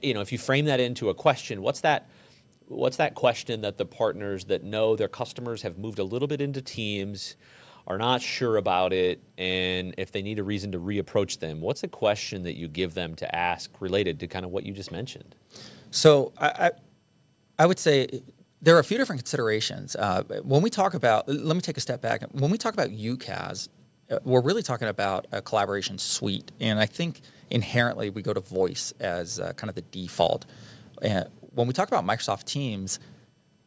you 0.01 0.13
know, 0.13 0.21
if 0.21 0.31
you 0.31 0.37
frame 0.37 0.65
that 0.65 0.79
into 0.79 1.09
a 1.09 1.13
question, 1.13 1.61
what's 1.61 1.81
that? 1.81 2.09
What's 2.67 2.97
that 2.97 3.15
question 3.15 3.61
that 3.61 3.77
the 3.77 3.85
partners 3.85 4.45
that 4.45 4.63
know 4.63 4.95
their 4.95 5.07
customers 5.07 5.61
have 5.61 5.77
moved 5.77 5.99
a 5.99 6.03
little 6.03 6.27
bit 6.27 6.41
into 6.41 6.61
teams, 6.61 7.37
are 7.87 7.97
not 7.97 8.21
sure 8.21 8.57
about 8.57 8.91
it, 8.91 9.23
and 9.37 9.95
if 9.97 10.11
they 10.11 10.21
need 10.21 10.39
a 10.39 10.43
reason 10.43 10.73
to 10.73 10.79
reapproach 10.79 11.39
them, 11.39 11.61
what's 11.61 11.83
a 11.83 11.87
question 11.87 12.43
that 12.43 12.57
you 12.57 12.67
give 12.67 12.93
them 12.93 13.15
to 13.15 13.35
ask 13.35 13.71
related 13.79 14.19
to 14.19 14.27
kind 14.27 14.43
of 14.43 14.51
what 14.51 14.65
you 14.65 14.73
just 14.73 14.91
mentioned? 14.91 15.35
So 15.91 16.33
I, 16.37 16.47
I, 16.47 16.71
I 17.59 17.65
would 17.65 17.79
say 17.79 18.21
there 18.61 18.75
are 18.75 18.79
a 18.79 18.83
few 18.83 18.97
different 18.97 19.21
considerations. 19.21 19.95
Uh, 19.95 20.23
when 20.43 20.61
we 20.61 20.69
talk 20.69 20.93
about, 20.93 21.29
let 21.29 21.55
me 21.55 21.61
take 21.61 21.77
a 21.77 21.81
step 21.81 22.01
back. 22.01 22.23
When 22.31 22.51
we 22.51 22.57
talk 22.57 22.73
about 22.73 22.89
UCaaS, 22.89 23.69
uh, 24.09 24.19
we're 24.25 24.41
really 24.41 24.63
talking 24.63 24.89
about 24.89 25.27
a 25.31 25.41
collaboration 25.41 25.97
suite. 25.97 26.51
And 26.59 26.79
I 26.79 26.85
think 26.85 27.21
inherently 27.49 28.09
we 28.09 28.21
go 28.21 28.33
to 28.33 28.39
voice 28.39 28.93
as 28.99 29.39
uh, 29.39 29.53
kind 29.53 29.69
of 29.69 29.75
the 29.75 29.83
default. 29.83 30.45
And 31.01 31.29
when 31.53 31.67
we 31.67 31.73
talk 31.73 31.87
about 31.87 32.05
Microsoft 32.05 32.45
Teams, 32.45 32.99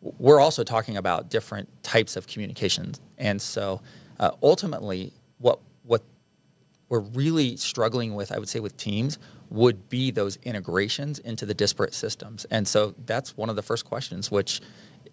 we're 0.01 0.41
also 0.41 0.65
talking 0.65 0.97
about 0.97 1.31
different 1.31 1.69
types 1.83 2.17
of 2.17 2.27
communications. 2.27 3.01
And 3.19 3.41
so 3.41 3.83
uh, 4.19 4.31
ultimately, 4.43 5.13
what, 5.39 5.61
what 5.83 6.03
we're 6.89 7.01
really 7.01 7.57
struggling 7.57 8.15
with, 8.15 8.33
I 8.33 8.39
would 8.39 8.49
say, 8.49 8.61
with 8.61 8.77
Teams 8.77 9.19
would 9.51 9.89
be 9.89 10.11
those 10.11 10.37
integrations 10.45 11.19
into 11.19 11.45
the 11.45 11.55
disparate 11.55 11.95
systems. 11.95 12.47
And 12.51 12.67
so 12.67 12.95
that's 13.05 13.37
one 13.37 13.51
of 13.51 13.57
the 13.57 13.63
first 13.63 13.85
questions, 13.85 14.31
which 14.31 14.61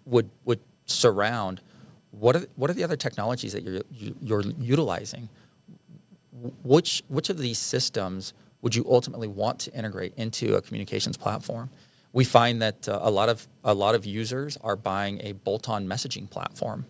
would 0.06 0.30
would 0.44 0.60
surround 0.86 1.60
what 2.10 2.36
are 2.36 2.46
what 2.56 2.70
are 2.70 2.74
the 2.74 2.84
other 2.84 2.96
technologies 2.96 3.52
that 3.52 3.62
you're 3.62 3.82
you're 4.20 4.42
utilizing? 4.58 5.28
Which 6.62 7.02
which 7.08 7.30
of 7.30 7.38
these 7.38 7.58
systems 7.58 8.32
would 8.62 8.74
you 8.74 8.84
ultimately 8.88 9.28
want 9.28 9.58
to 9.60 9.74
integrate 9.74 10.14
into 10.16 10.56
a 10.56 10.62
communications 10.62 11.16
platform? 11.16 11.70
We 12.12 12.24
find 12.24 12.60
that 12.62 12.88
uh, 12.88 12.98
a 13.02 13.10
lot 13.10 13.28
of 13.28 13.46
a 13.62 13.74
lot 13.74 13.94
of 13.94 14.04
users 14.04 14.56
are 14.58 14.76
buying 14.76 15.20
a 15.22 15.32
bolt-on 15.32 15.86
messaging 15.86 16.28
platform 16.28 16.86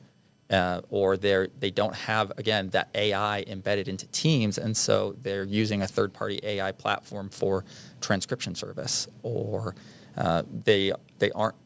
uh, 0.50 0.80
or 0.90 1.16
they're 1.16 1.48
they 1.58 1.70
don't 1.70 1.94
have 1.94 2.32
again 2.38 2.70
that 2.70 2.88
AI 2.94 3.44
embedded 3.46 3.88
into 3.88 4.06
Teams, 4.08 4.58
and 4.58 4.76
so 4.76 5.16
they're 5.22 5.44
using 5.44 5.82
a 5.82 5.86
third-party 5.86 6.40
AI 6.42 6.72
platform 6.72 7.28
for 7.28 7.64
transcription 8.00 8.54
service, 8.54 9.08
or 9.22 9.74
uh, 10.16 10.42
they 10.64 10.92
they 11.18 11.30
aren't 11.32 11.56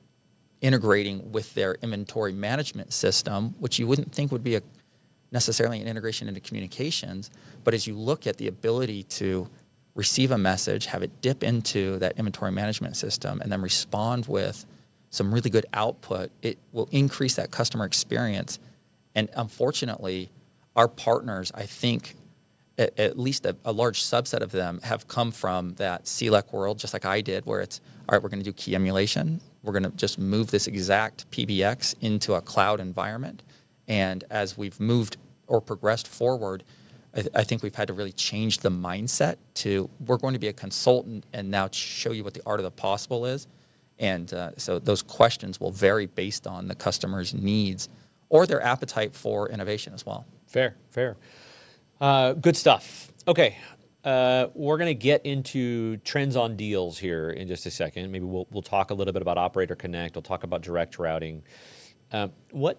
integrating 0.60 1.32
with 1.32 1.54
their 1.54 1.74
inventory 1.82 2.32
management 2.32 2.92
system, 2.92 3.54
which 3.58 3.78
you 3.78 3.86
wouldn't 3.86 4.12
think 4.12 4.32
would 4.32 4.44
be 4.44 4.56
a 4.56 4.62
necessarily 5.30 5.80
an 5.80 5.88
integration 5.88 6.28
into 6.28 6.40
communications, 6.40 7.30
but 7.64 7.72
as 7.72 7.86
you 7.86 7.96
look 7.96 8.26
at 8.26 8.36
the 8.36 8.48
ability 8.48 9.02
to 9.02 9.48
receive 9.94 10.30
a 10.30 10.38
message, 10.38 10.86
have 10.86 11.02
it 11.02 11.20
dip 11.20 11.42
into 11.42 11.98
that 11.98 12.16
inventory 12.16 12.50
management 12.50 12.96
system, 12.96 13.40
and 13.40 13.52
then 13.52 13.60
respond 13.60 14.26
with 14.26 14.64
some 15.10 15.32
really 15.32 15.50
good 15.50 15.66
output, 15.74 16.30
it 16.40 16.58
will 16.72 16.88
increase 16.90 17.34
that 17.36 17.50
customer 17.50 17.84
experience 17.84 18.58
and 19.14 19.28
unfortunately, 19.36 20.30
our 20.74 20.88
partners, 20.88 21.52
I 21.54 21.66
think, 21.66 22.16
at, 22.78 22.98
at 22.98 23.18
least 23.18 23.44
a, 23.44 23.56
a, 23.64 23.72
large 23.72 24.02
subset 24.02 24.40
of 24.40 24.52
them 24.52 24.80
have 24.82 25.06
come 25.06 25.30
from 25.30 25.74
that 25.74 26.04
CLEC 26.04 26.52
world, 26.52 26.78
just 26.78 26.92
like 26.94 27.04
I 27.04 27.20
did, 27.20 27.44
where 27.44 27.60
it's 27.60 27.80
all 28.08 28.14
right. 28.14 28.22
We're 28.22 28.30
going 28.30 28.40
to 28.40 28.44
do 28.44 28.52
key 28.52 28.74
emulation. 28.74 29.40
we're 29.62 29.72
going 29.72 29.84
to 29.84 29.90
just 29.90 30.18
move 30.18 30.50
this 30.50 30.66
exact 30.66 31.30
PBX 31.30 31.94
into 32.00 32.34
a 32.34 32.40
cloud 32.40 32.80
environment. 32.80 33.42
And 33.86 34.24
as 34.30 34.56
we've 34.56 34.80
moved 34.80 35.18
or 35.46 35.60
progressed 35.60 36.08
forward, 36.08 36.64
I, 37.14 37.20
th- 37.20 37.34
I, 37.34 37.44
think 37.44 37.62
we've 37.62 37.74
had 37.74 37.88
to 37.88 37.92
really 37.92 38.12
change 38.12 38.58
the 38.58 38.70
mindset 38.70 39.36
to 39.54 39.90
we're 40.06 40.16
going 40.16 40.32
to 40.32 40.38
be 40.38 40.48
a 40.48 40.52
consultant 40.52 41.26
and 41.32 41.50
now 41.50 41.68
show 41.70 42.12
you 42.12 42.24
what 42.24 42.34
the 42.34 42.42
art 42.46 42.58
of 42.58 42.64
the 42.64 42.70
possible 42.70 43.26
is. 43.26 43.46
And 43.98 44.32
uh, 44.32 44.52
so 44.56 44.78
those 44.78 45.02
questions 45.02 45.60
will 45.60 45.70
vary 45.70 46.06
based 46.06 46.46
on 46.46 46.68
the 46.68 46.74
customer's 46.74 47.34
needs 47.34 47.88
or 48.28 48.46
their 48.46 48.62
appetite 48.62 49.14
for 49.14 49.48
innovation 49.50 49.92
as 49.92 50.06
well. 50.06 50.26
Fair, 50.46 50.76
fair. 50.90 51.16
Uh, 52.00 52.32
good 52.32 52.56
stuff. 52.56 53.12
Okay, 53.28 53.56
uh, 54.04 54.48
we're 54.54 54.78
going 54.78 54.88
to 54.88 54.94
get 54.94 55.24
into 55.24 55.98
trends 55.98 56.34
on 56.34 56.56
deals 56.56 56.98
here 56.98 57.30
in 57.30 57.46
just 57.46 57.66
a 57.66 57.70
second. 57.70 58.10
Maybe 58.10 58.24
we'll, 58.24 58.48
we'll 58.50 58.62
talk 58.62 58.90
a 58.90 58.94
little 58.94 59.12
bit 59.12 59.22
about 59.22 59.38
Operator 59.38 59.76
Connect. 59.76 60.16
We'll 60.16 60.22
talk 60.22 60.42
about 60.42 60.62
direct 60.62 60.98
routing. 60.98 61.42
Um, 62.10 62.32
what 62.50 62.78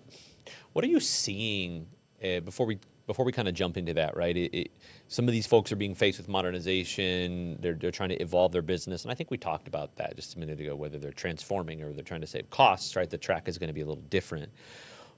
what 0.74 0.84
are 0.84 0.90
you 0.90 1.00
seeing 1.00 1.88
uh, 2.24 2.42
before 2.42 2.66
we 2.66 2.80
before 3.06 3.26
we 3.26 3.32
kind 3.32 3.48
of 3.48 3.54
jump 3.54 3.78
into 3.78 3.94
that? 3.94 4.16
Right, 4.16 4.36
it, 4.36 4.56
it, 4.56 4.72
some 5.08 5.28
of 5.28 5.32
these 5.32 5.48
folks 5.48 5.72
are 5.72 5.76
being 5.76 5.96
faced 5.96 6.18
with 6.18 6.28
modernization. 6.28 7.58
They're 7.62 7.76
they're 7.76 7.92
trying 7.92 8.10
to 8.10 8.22
evolve 8.22 8.52
their 8.52 8.62
business, 8.62 9.04
and 9.04 9.12
I 9.12 9.16
think 9.16 9.32
we 9.32 9.38
talked 9.38 9.68
about 9.68 9.96
that 9.98 10.16
just 10.16 10.36
a 10.36 10.40
minute 10.40 10.60
ago. 10.60 10.76
Whether 10.76 11.00
they're 11.00 11.12
transforming 11.12 11.82
or 11.82 11.94
they're 11.94 12.04
trying 12.04 12.22
to 12.22 12.28
save 12.28 12.50
costs, 12.50 12.96
right? 12.96 13.10
The 13.10 13.18
track 13.18 13.48
is 13.48 13.58
going 13.58 13.70
to 13.70 13.74
be 13.74 13.82
a 13.82 13.86
little 13.86 14.04
different. 14.04 14.52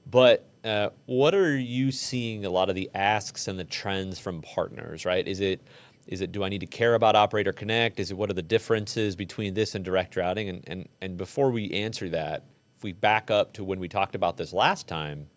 But 0.08 0.48
uh, 0.64 0.90
what 1.06 1.34
are 1.34 1.56
you 1.56 1.90
seeing 1.90 2.44
a 2.44 2.50
lot 2.50 2.68
of 2.68 2.76
the 2.76 2.88
asks 2.94 3.48
and 3.48 3.58
the 3.58 3.64
trends 3.64 4.18
from 4.20 4.40
partners, 4.40 5.04
right? 5.04 5.26
Is 5.26 5.40
it 5.40 5.60
is 6.06 6.20
it 6.20 6.30
do 6.30 6.44
I 6.44 6.48
need 6.48 6.60
to 6.60 6.66
care 6.66 6.94
about 6.94 7.16
Operator 7.16 7.52
Connect? 7.52 7.98
Is 7.98 8.12
it 8.12 8.16
what 8.16 8.30
are 8.30 8.34
the 8.34 8.42
differences 8.42 9.16
between 9.16 9.54
this 9.54 9.74
and 9.74 9.84
direct 9.84 10.16
routing? 10.16 10.48
And 10.48 10.64
and 10.68 10.88
and 11.00 11.16
before 11.16 11.50
we 11.50 11.70
answer 11.72 12.08
that, 12.10 12.44
if 12.76 12.84
we 12.84 12.92
back 12.92 13.30
up 13.30 13.52
to 13.54 13.64
when 13.64 13.80
we 13.80 13.88
talked 13.88 14.14
about 14.14 14.36
this 14.36 14.52
last 14.52 14.86
time, 14.86 15.28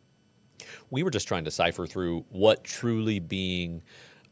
we 0.90 1.04
were 1.04 1.12
just 1.12 1.28
trying 1.28 1.46
to 1.46 1.52
cipher 1.52 1.88
through 1.88 2.26
what 2.30 2.64
truly 2.64 3.20
being 3.20 3.82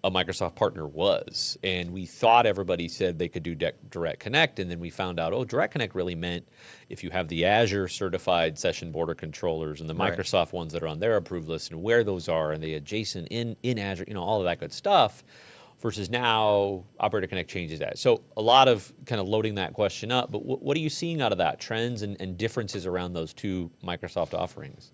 a 0.04 0.12
Microsoft 0.12 0.56
partner 0.56 0.88
was. 0.88 1.58
And 1.64 1.92
we 1.92 2.06
thought 2.06 2.46
everybody 2.46 2.88
said 2.88 3.18
they 3.18 3.28
could 3.28 3.44
do 3.44 3.56
Direct 3.56 4.20
Connect. 4.20 4.60
And 4.60 4.70
then 4.70 4.80
we 4.80 4.90
found 4.90 5.20
out, 5.20 5.34
oh, 5.34 5.44
Direct 5.44 5.72
Connect 5.72 5.96
really 5.96 6.16
meant 6.16 6.48
if 6.90 7.04
you 7.04 7.10
have 7.10 7.28
the 7.28 7.46
Azure 7.46 7.88
certified 7.88 8.58
session 8.58 8.92
border 8.92 9.16
controllers 9.16 9.82
and 9.82 9.90
the 9.90 9.96
right. 9.96 10.18
Microsoft 10.18 10.54
ones 10.54 10.72
that 10.74 10.84
are 10.84 10.88
on 10.88 11.00
their 11.00 11.18
approved 11.18 11.48
list 11.48 11.72
and 11.72 11.82
where 11.82 12.04
those 12.04 12.30
are 12.30 12.52
and 12.52 12.64
the 12.64 12.76
adjacent 12.76 13.28
in, 13.32 13.56
in 13.64 13.80
Azure, 13.80 14.06
you 14.08 14.14
know, 14.14 14.24
all 14.24 14.40
of 14.40 14.46
that 14.46 14.60
good 14.60 14.72
stuff 14.72 15.24
versus 15.80 16.10
now 16.10 16.84
Operator 17.00 17.28
Connect 17.28 17.50
changes 17.50 17.80
that. 17.80 17.98
So 17.98 18.22
a 18.36 18.42
lot 18.42 18.68
of 18.68 18.92
kind 19.06 19.22
of 19.22 19.28
loading 19.28 19.56
that 19.56 19.74
question 19.74 20.12
up, 20.12 20.32
but 20.32 20.40
w- 20.40 20.58
what 20.58 20.76
are 20.78 20.80
you 20.80 20.90
seeing 20.90 21.22
out 21.22 21.32
of 21.32 21.38
that? 21.40 21.60
Trends 21.60 22.02
and, 22.02 22.20
and 22.20 22.38
differences 22.38 22.86
around 22.86 23.14
those 23.14 23.34
two 23.34 23.72
Microsoft 23.84 24.34
offerings? 24.34 24.92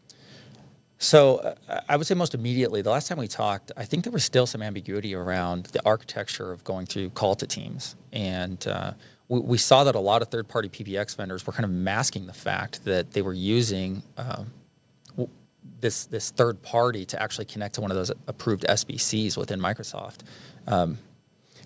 So 1.04 1.56
uh, 1.68 1.82
I 1.90 1.98
would 1.98 2.08
say 2.08 2.16
most 2.16 2.34
immediately, 2.34 2.82
the 2.82 2.90
last 2.90 3.10
time 3.10 3.18
we 3.18 3.28
talked, 3.28 3.74
I 3.76 3.84
think 3.84 4.06
there 4.06 4.14
was 4.14 4.24
still 4.24 4.46
some 4.46 4.62
ambiguity 4.62 5.14
around 5.14 5.66
the 5.66 5.86
architecture 5.86 6.54
of 6.54 6.64
going 6.64 6.86
through 6.86 7.10
Call2Teams. 7.10 7.96
And 8.14 8.66
uh, 8.66 8.94
we, 9.28 9.42
we, 9.42 9.58
saw 9.58 9.84
that 9.84 9.96
a 9.96 10.00
lot 10.00 10.22
of 10.22 10.30
third 10.30 10.48
party 10.48 10.70
PBX 10.70 11.18
vendors 11.18 11.46
were 11.46 11.52
kind 11.52 11.66
of 11.66 11.72
masking 11.72 12.26
the 12.26 12.34
fact 12.34 12.86
that 12.86 13.12
they 13.12 13.22
were 13.22 13.34
using 13.34 14.02
uh, 14.18 14.46
this, 15.82 16.06
this 16.06 16.32
third 16.32 16.62
party 16.62 17.04
to 17.04 17.22
actually 17.22 17.46
connect 17.46 17.76
to 17.76 17.82
one 17.82 17.92
of 17.92 17.98
those 17.98 18.12
approved 18.28 18.64
SBCs 18.64 19.36
within 19.36 19.60
Microsoft. 19.60 20.20
Um, 20.68 21.00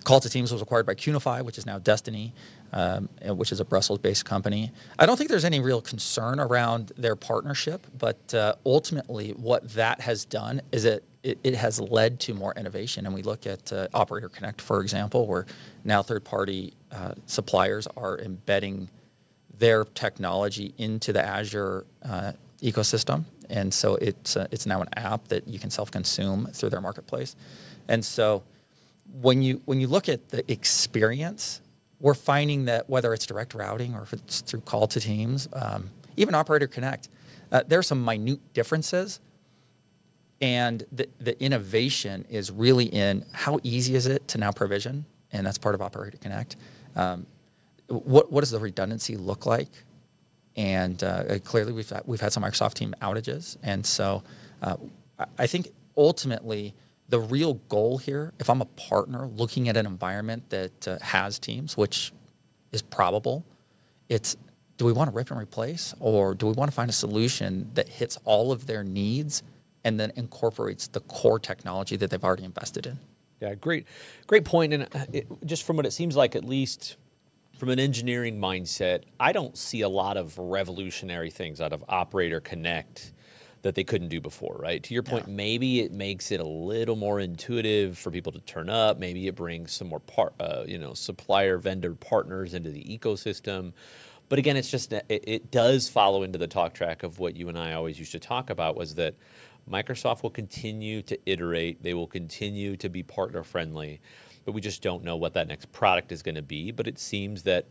Call2Teams 0.03 0.51
was 0.51 0.63
acquired 0.63 0.87
by 0.87 0.95
Qunifi, 0.95 1.43
which 1.43 1.59
is 1.59 1.65
now 1.67 1.77
Destiny, 1.77 2.33
um, 2.73 3.09
which 3.25 3.51
is 3.51 3.59
a 3.59 3.65
Brussels-based 3.65 4.25
company. 4.25 4.71
I 4.99 5.05
don't 5.05 5.17
think 5.17 5.29
there's 5.29 5.45
any 5.45 5.59
real 5.59 5.81
concern 5.81 6.39
around 6.39 6.91
their 6.97 7.15
partnership, 7.15 7.87
but 7.97 8.33
uh, 8.33 8.55
ultimately, 8.65 9.31
what 9.31 9.69
that 9.73 10.01
has 10.01 10.25
done 10.25 10.61
is 10.71 10.85
it, 10.85 11.03
it, 11.23 11.39
it 11.43 11.55
has 11.55 11.79
led 11.79 12.19
to 12.21 12.33
more 12.33 12.53
innovation. 12.55 13.05
And 13.05 13.15
we 13.15 13.23
look 13.23 13.47
at 13.47 13.71
uh, 13.73 13.87
Operator 13.93 14.29
Connect, 14.29 14.61
for 14.61 14.81
example, 14.81 15.27
where 15.27 15.45
now 15.83 16.03
third-party 16.03 16.73
uh, 16.91 17.13
suppliers 17.25 17.87
are 17.97 18.19
embedding 18.19 18.89
their 19.57 19.85
technology 19.85 20.73
into 20.77 21.11
the 21.11 21.25
Azure 21.25 21.85
uh, 22.03 22.33
ecosystem, 22.61 23.25
and 23.49 23.73
so 23.73 23.95
it's 23.95 24.37
uh, 24.37 24.47
it's 24.51 24.65
now 24.65 24.81
an 24.81 24.89
app 24.95 25.27
that 25.29 25.47
you 25.47 25.57
can 25.57 25.69
self-consume 25.69 26.47
through 26.53 26.69
their 26.69 26.81
marketplace, 26.81 27.35
and 27.87 28.05
so 28.05 28.43
when 29.21 29.41
you 29.41 29.61
when 29.65 29.79
you 29.79 29.87
look 29.87 30.09
at 30.09 30.29
the 30.29 30.49
experience, 30.51 31.61
we're 31.99 32.13
finding 32.13 32.65
that 32.65 32.89
whether 32.89 33.13
it's 33.13 33.25
direct 33.25 33.53
routing 33.53 33.95
or 33.95 34.03
if 34.03 34.13
it's 34.13 34.41
through 34.41 34.61
Call2Teams, 34.61 35.47
um, 35.59 35.89
even 36.15 36.35
Operator 36.35 36.67
Connect, 36.67 37.09
uh, 37.51 37.63
there 37.67 37.79
are 37.79 37.83
some 37.83 38.03
minute 38.03 38.39
differences. 38.53 39.19
And 40.39 40.85
the, 40.91 41.09
the 41.19 41.41
innovation 41.41 42.25
is 42.29 42.51
really 42.51 42.85
in 42.85 43.25
how 43.31 43.59
easy 43.63 43.95
is 43.95 44.05
it 44.05 44.27
to 44.29 44.37
now 44.37 44.51
provision, 44.51 45.05
and 45.31 45.45
that's 45.45 45.57
part 45.57 45.73
of 45.73 45.81
Operator 45.81 46.17
Connect. 46.17 46.55
Um, 46.95 47.25
what 47.87 48.31
what 48.31 48.41
does 48.41 48.51
the 48.51 48.59
redundancy 48.59 49.17
look 49.17 49.47
like? 49.47 49.69
And 50.55 51.03
uh, 51.03 51.39
clearly, 51.39 51.73
we've 51.73 51.91
we've 52.05 52.21
had 52.21 52.33
some 52.33 52.43
Microsoft 52.43 52.75
team 52.75 52.93
outages, 53.01 53.57
and 53.63 53.83
so 53.83 54.21
uh, 54.61 54.75
I 55.39 55.47
think 55.47 55.69
ultimately 55.95 56.75
the 57.09 57.19
real 57.19 57.55
goal 57.69 57.97
here, 57.97 58.33
if 58.39 58.49
I'm 58.49 58.61
a 58.61 58.65
partner 58.65 59.27
looking 59.27 59.69
at 59.69 59.77
an 59.77 59.85
environment 59.85 60.49
that 60.49 60.87
uh, 60.87 60.97
has 61.01 61.39
teams, 61.39 61.77
which 61.77 62.11
is 62.71 62.81
probable, 62.81 63.45
it's 64.09 64.35
do 64.77 64.85
we 64.85 64.93
want 64.93 65.09
to 65.09 65.15
rip 65.15 65.31
and 65.31 65.39
replace 65.39 65.93
or 65.99 66.35
do 66.35 66.45
we 66.45 66.53
want 66.53 66.69
to 66.69 66.75
find 66.75 66.89
a 66.89 66.93
solution 66.93 67.71
that 67.73 67.89
hits 67.89 68.17
all 68.25 68.51
of 68.51 68.67
their 68.67 68.83
needs 68.83 69.41
and 69.83 69.99
then 69.99 70.11
incorporates 70.15 70.87
the 70.87 70.99
core 71.01 71.39
technology 71.39 71.95
that 71.95 72.09
they've 72.09 72.23
already 72.23 72.43
invested 72.43 72.85
in? 72.85 72.99
Yeah, 73.41 73.55
great, 73.55 73.87
great 74.27 74.45
point. 74.45 74.73
And 74.73 74.83
uh, 74.83 75.05
it, 75.11 75.27
just 75.45 75.63
from 75.63 75.77
what 75.77 75.85
it 75.85 75.93
seems 75.93 76.15
like, 76.15 76.35
at 76.35 76.43
least 76.43 76.97
from 77.57 77.69
an 77.69 77.79
engineering 77.79 78.39
mindset, 78.39 79.03
I 79.19 79.31
don't 79.31 79.57
see 79.57 79.81
a 79.81 79.89
lot 79.89 80.17
of 80.17 80.37
revolutionary 80.37 81.31
things 81.31 81.59
out 81.59 81.73
of 81.73 81.83
Operator 81.87 82.39
Connect 82.39 83.13
that 83.61 83.75
they 83.75 83.83
couldn't 83.83 84.09
do 84.09 84.21
before, 84.21 84.57
right? 84.59 84.81
To 84.83 84.93
your 84.93 85.03
point, 85.03 85.27
yeah. 85.27 85.33
maybe 85.33 85.81
it 85.81 85.91
makes 85.91 86.31
it 86.31 86.39
a 86.39 86.47
little 86.47 86.95
more 86.95 87.19
intuitive 87.19 87.97
for 87.97 88.11
people 88.11 88.31
to 88.31 88.39
turn 88.41 88.69
up. 88.69 88.97
Maybe 88.99 89.27
it 89.27 89.35
brings 89.35 89.71
some 89.71 89.87
more 89.87 89.99
part, 89.99 90.33
uh, 90.39 90.63
you 90.67 90.77
know, 90.77 90.93
supplier 90.93 91.57
vendor 91.57 91.95
partners 91.95 92.53
into 92.53 92.69
the 92.69 92.83
ecosystem. 92.83 93.73
But 94.29 94.39
again, 94.39 94.57
it's 94.57 94.69
just 94.69 94.93
it, 94.93 95.05
it 95.09 95.51
does 95.51 95.89
follow 95.89 96.23
into 96.23 96.37
the 96.37 96.47
talk 96.47 96.73
track 96.73 97.03
of 97.03 97.19
what 97.19 97.35
you 97.35 97.49
and 97.49 97.57
I 97.57 97.73
always 97.73 97.97
used 97.97 98.11
to 98.11 98.19
talk 98.19 98.49
about 98.49 98.75
was 98.75 98.95
that 98.95 99.15
Microsoft 99.69 100.23
will 100.23 100.29
continue 100.29 101.01
to 101.03 101.17
iterate. 101.25 101.81
They 101.83 101.93
will 101.93 102.07
continue 102.07 102.75
to 102.77 102.89
be 102.89 103.03
partner 103.03 103.43
friendly, 103.43 104.01
but 104.45 104.53
we 104.53 104.61
just 104.61 104.81
don't 104.81 105.03
know 105.03 105.15
what 105.15 105.33
that 105.33 105.47
next 105.47 105.71
product 105.71 106.11
is 106.11 106.21
going 106.21 106.35
to 106.35 106.41
be. 106.41 106.71
But 106.71 106.87
it 106.87 106.99
seems 106.99 107.43
that 107.43 107.67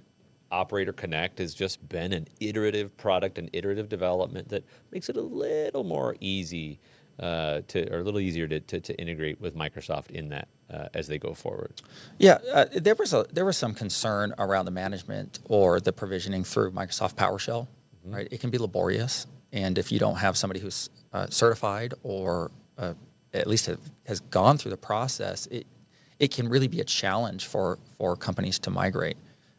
Operator 0.50 0.92
Connect 0.92 1.38
has 1.38 1.54
just 1.54 1.86
been 1.88 2.12
an 2.12 2.28
iterative 2.40 2.96
product 2.96 3.38
and 3.38 3.50
iterative 3.52 3.88
development 3.88 4.48
that 4.48 4.64
makes 4.92 5.08
it 5.08 5.16
a 5.16 5.22
little 5.22 5.84
more 5.84 6.16
easy 6.20 6.78
uh, 7.18 7.62
to, 7.68 7.90
or 7.92 8.00
a 8.00 8.02
little 8.02 8.20
easier 8.20 8.46
to, 8.46 8.60
to, 8.60 8.80
to, 8.80 8.94
integrate 9.00 9.40
with 9.40 9.56
Microsoft 9.56 10.10
in 10.10 10.28
that 10.28 10.48
uh, 10.70 10.88
as 10.92 11.06
they 11.06 11.18
go 11.18 11.32
forward. 11.32 11.72
Yeah, 12.18 12.38
uh, 12.52 12.66
there 12.74 12.94
was 12.94 13.14
a 13.14 13.24
there 13.32 13.46
was 13.46 13.56
some 13.56 13.74
concern 13.74 14.34
around 14.38 14.66
the 14.66 14.70
management 14.70 15.38
or 15.46 15.80
the 15.80 15.92
provisioning 15.92 16.44
through 16.44 16.72
Microsoft 16.72 17.14
PowerShell. 17.14 17.68
Mm-hmm. 18.06 18.14
Right, 18.14 18.28
it 18.30 18.40
can 18.40 18.50
be 18.50 18.58
laborious, 18.58 19.26
and 19.52 19.78
if 19.78 19.90
you 19.90 19.98
don't 19.98 20.16
have 20.16 20.36
somebody 20.36 20.60
who's 20.60 20.90
uh, 21.12 21.26
certified 21.30 21.94
or 22.02 22.50
uh, 22.76 22.92
at 23.32 23.46
least 23.46 23.66
have, 23.66 23.80
has 24.06 24.20
gone 24.20 24.58
through 24.58 24.72
the 24.72 24.76
process, 24.76 25.46
it 25.46 25.66
it 26.18 26.30
can 26.30 26.48
really 26.48 26.68
be 26.68 26.80
a 26.80 26.84
challenge 26.84 27.46
for 27.46 27.78
for 27.96 28.14
companies 28.16 28.58
to 28.60 28.70
migrate. 28.70 29.16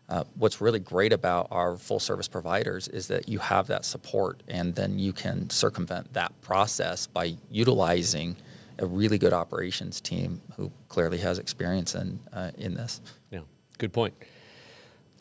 Uh, 0.09 0.23
what's 0.35 0.61
really 0.61 0.79
great 0.79 1.11
about 1.11 1.47
our 1.51 1.75
full 1.75 1.99
service 1.99 2.29
providers 2.29 2.87
is 2.87 3.07
that 3.07 3.27
you 3.27 3.39
have 3.39 3.67
that 3.67 3.83
support 3.83 4.41
and 4.47 4.73
then 4.75 4.97
you 4.97 5.11
can 5.11 5.49
circumvent 5.49 6.13
that 6.13 6.31
process 6.41 7.07
by 7.07 7.35
utilizing 7.51 8.35
a 8.79 8.85
really 8.85 9.17
good 9.17 9.33
operations 9.33 9.99
team 9.99 10.41
who 10.55 10.71
clearly 10.87 11.17
has 11.17 11.39
experience 11.39 11.93
in, 11.93 12.19
uh, 12.31 12.51
in 12.57 12.73
this. 12.73 13.01
Yeah, 13.31 13.41
good 13.77 13.91
point. 13.91 14.13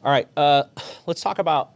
All 0.05 0.13
right, 0.13 0.29
uh, 0.37 0.65
let's 1.07 1.21
talk 1.21 1.41
about 1.41 1.73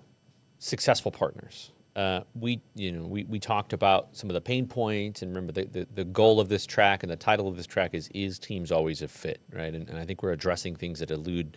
successful 0.59 1.11
partners. 1.11 1.73
Uh, 1.97 2.21
we, 2.35 2.61
you 2.77 2.93
know, 2.93 3.05
we, 3.05 3.25
we 3.25 3.41
talked 3.41 3.73
about 3.73 4.09
some 4.13 4.31
of 4.31 4.35
the 4.35 4.41
pain 4.41 4.67
points, 4.67 5.23
and 5.23 5.35
remember 5.35 5.53
the, 5.53 5.65
the, 5.65 5.87
the, 5.95 6.05
goal 6.05 6.39
of 6.39 6.49
this 6.49 6.65
track 6.65 7.03
and 7.03 7.11
the 7.11 7.17
title 7.17 7.49
of 7.49 7.57
this 7.57 7.67
track 7.67 7.95
is 7.95 8.09
"Is 8.15 8.39
Teams 8.39 8.71
Always 8.71 9.03
a 9.03 9.09
Fit?" 9.09 9.41
Right, 9.53 9.75
and, 9.75 9.89
and 9.89 9.99
I 9.99 10.05
think 10.05 10.23
we're 10.23 10.31
addressing 10.31 10.77
things 10.77 11.01
that 11.01 11.11
allude 11.11 11.57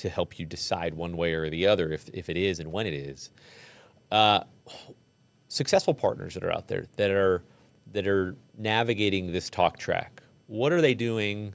to 0.00 0.08
help 0.08 0.38
you 0.38 0.46
decide 0.46 0.94
one 0.94 1.16
way 1.16 1.34
or 1.34 1.48
the 1.48 1.66
other 1.66 1.92
if, 1.92 2.08
if 2.12 2.28
it 2.28 2.36
is 2.36 2.60
and 2.60 2.70
when 2.70 2.86
it 2.86 2.94
is. 2.94 3.30
Uh, 4.10 4.40
successful 5.48 5.94
partners 5.94 6.34
that 6.34 6.44
are 6.44 6.52
out 6.52 6.68
there 6.68 6.86
that 6.96 7.10
are 7.10 7.42
that 7.92 8.06
are 8.06 8.36
navigating 8.56 9.32
this 9.32 9.50
talk 9.50 9.78
track. 9.78 10.22
What 10.46 10.72
are 10.72 10.80
they 10.80 10.94
doing? 10.94 11.54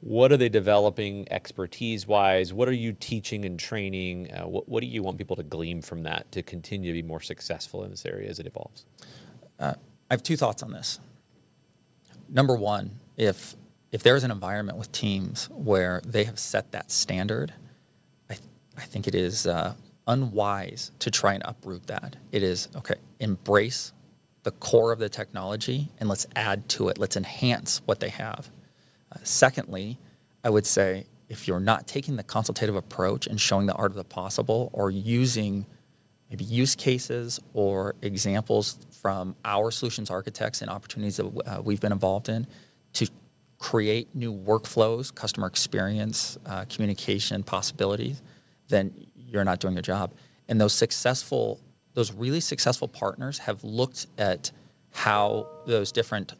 what 0.00 0.30
are 0.30 0.36
they 0.36 0.48
developing 0.48 1.26
expertise 1.30 2.06
wise? 2.06 2.52
What 2.52 2.68
are 2.68 2.72
you 2.72 2.92
teaching 2.92 3.44
and 3.44 3.58
training? 3.58 4.32
Uh, 4.32 4.46
what, 4.46 4.68
what 4.68 4.80
do 4.80 4.86
you 4.86 5.02
want 5.02 5.18
people 5.18 5.36
to 5.36 5.42
glean 5.42 5.82
from 5.82 6.04
that 6.04 6.30
to 6.32 6.42
continue 6.42 6.92
to 6.92 7.02
be 7.02 7.06
more 7.06 7.20
successful 7.20 7.82
in 7.84 7.90
this 7.90 8.06
area 8.06 8.28
as 8.28 8.38
it 8.38 8.46
evolves? 8.46 8.84
Uh, 9.58 9.74
I 10.10 10.14
have 10.14 10.22
two 10.22 10.36
thoughts 10.36 10.62
on 10.62 10.72
this. 10.72 11.00
Number 12.28 12.54
one, 12.54 12.98
if 13.16 13.56
if 13.90 14.02
there's 14.02 14.22
an 14.22 14.30
environment 14.30 14.76
with 14.76 14.92
teams 14.92 15.48
where 15.50 16.02
they 16.06 16.24
have 16.24 16.38
set 16.38 16.72
that 16.72 16.90
standard, 16.90 17.54
I, 18.78 18.82
think 18.82 19.06
it 19.06 19.14
is 19.14 19.46
uh, 19.46 19.74
unwise 20.06 20.92
to 21.00 21.10
try 21.10 21.34
and 21.34 21.42
uproot 21.44 21.86
that. 21.86 22.16
It 22.32 22.42
is 22.42 22.68
okay, 22.76 22.94
embrace 23.20 23.92
the 24.42 24.50
core 24.52 24.92
of 24.92 24.98
the 24.98 25.08
technology 25.08 25.88
and 25.98 26.08
let's 26.08 26.26
add 26.34 26.68
to 26.70 26.88
it. 26.88 26.98
Let's 26.98 27.16
enhance 27.16 27.82
what 27.84 28.00
they 28.00 28.08
have. 28.08 28.50
Uh, 29.12 29.18
secondly, 29.22 29.98
I 30.42 30.50
would 30.50 30.66
say 30.66 31.06
if 31.28 31.46
you're 31.46 31.60
not 31.60 31.86
taking 31.86 32.16
the 32.16 32.22
consultative 32.22 32.74
approach 32.74 33.26
and 33.26 33.40
showing 33.40 33.66
the 33.66 33.74
art 33.74 33.90
of 33.90 33.96
the 33.96 34.04
possible 34.04 34.70
or 34.72 34.90
using 34.90 35.66
maybe 36.30 36.44
use 36.44 36.74
cases 36.74 37.40
or 37.54 37.94
examples 38.02 38.78
from 38.90 39.34
our 39.44 39.70
solutions 39.70 40.10
architects 40.10 40.62
and 40.62 40.70
opportunities 40.70 41.16
that 41.16 41.42
uh, 41.46 41.60
we've 41.62 41.80
been 41.80 41.92
involved 41.92 42.28
in 42.28 42.46
to 42.94 43.08
create 43.58 44.14
new 44.14 44.32
workflows, 44.32 45.14
customer 45.14 45.46
experience, 45.46 46.38
uh, 46.46 46.64
communication 46.66 47.42
possibilities, 47.42 48.22
then 48.68 49.06
you're 49.16 49.44
not 49.44 49.60
doing 49.60 49.74
your 49.74 49.82
job. 49.82 50.12
And 50.48 50.60
those 50.60 50.72
successful, 50.72 51.60
those 51.94 52.12
really 52.12 52.40
successful 52.40 52.88
partners 52.88 53.38
have 53.40 53.62
looked 53.64 54.06
at 54.16 54.50
how 54.90 55.46
those 55.66 55.92
different 55.92 56.32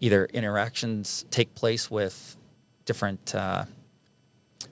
either 0.00 0.26
interactions 0.26 1.24
take 1.30 1.54
place 1.54 1.90
with 1.90 2.36
different 2.84 3.34
uh, 3.34 3.64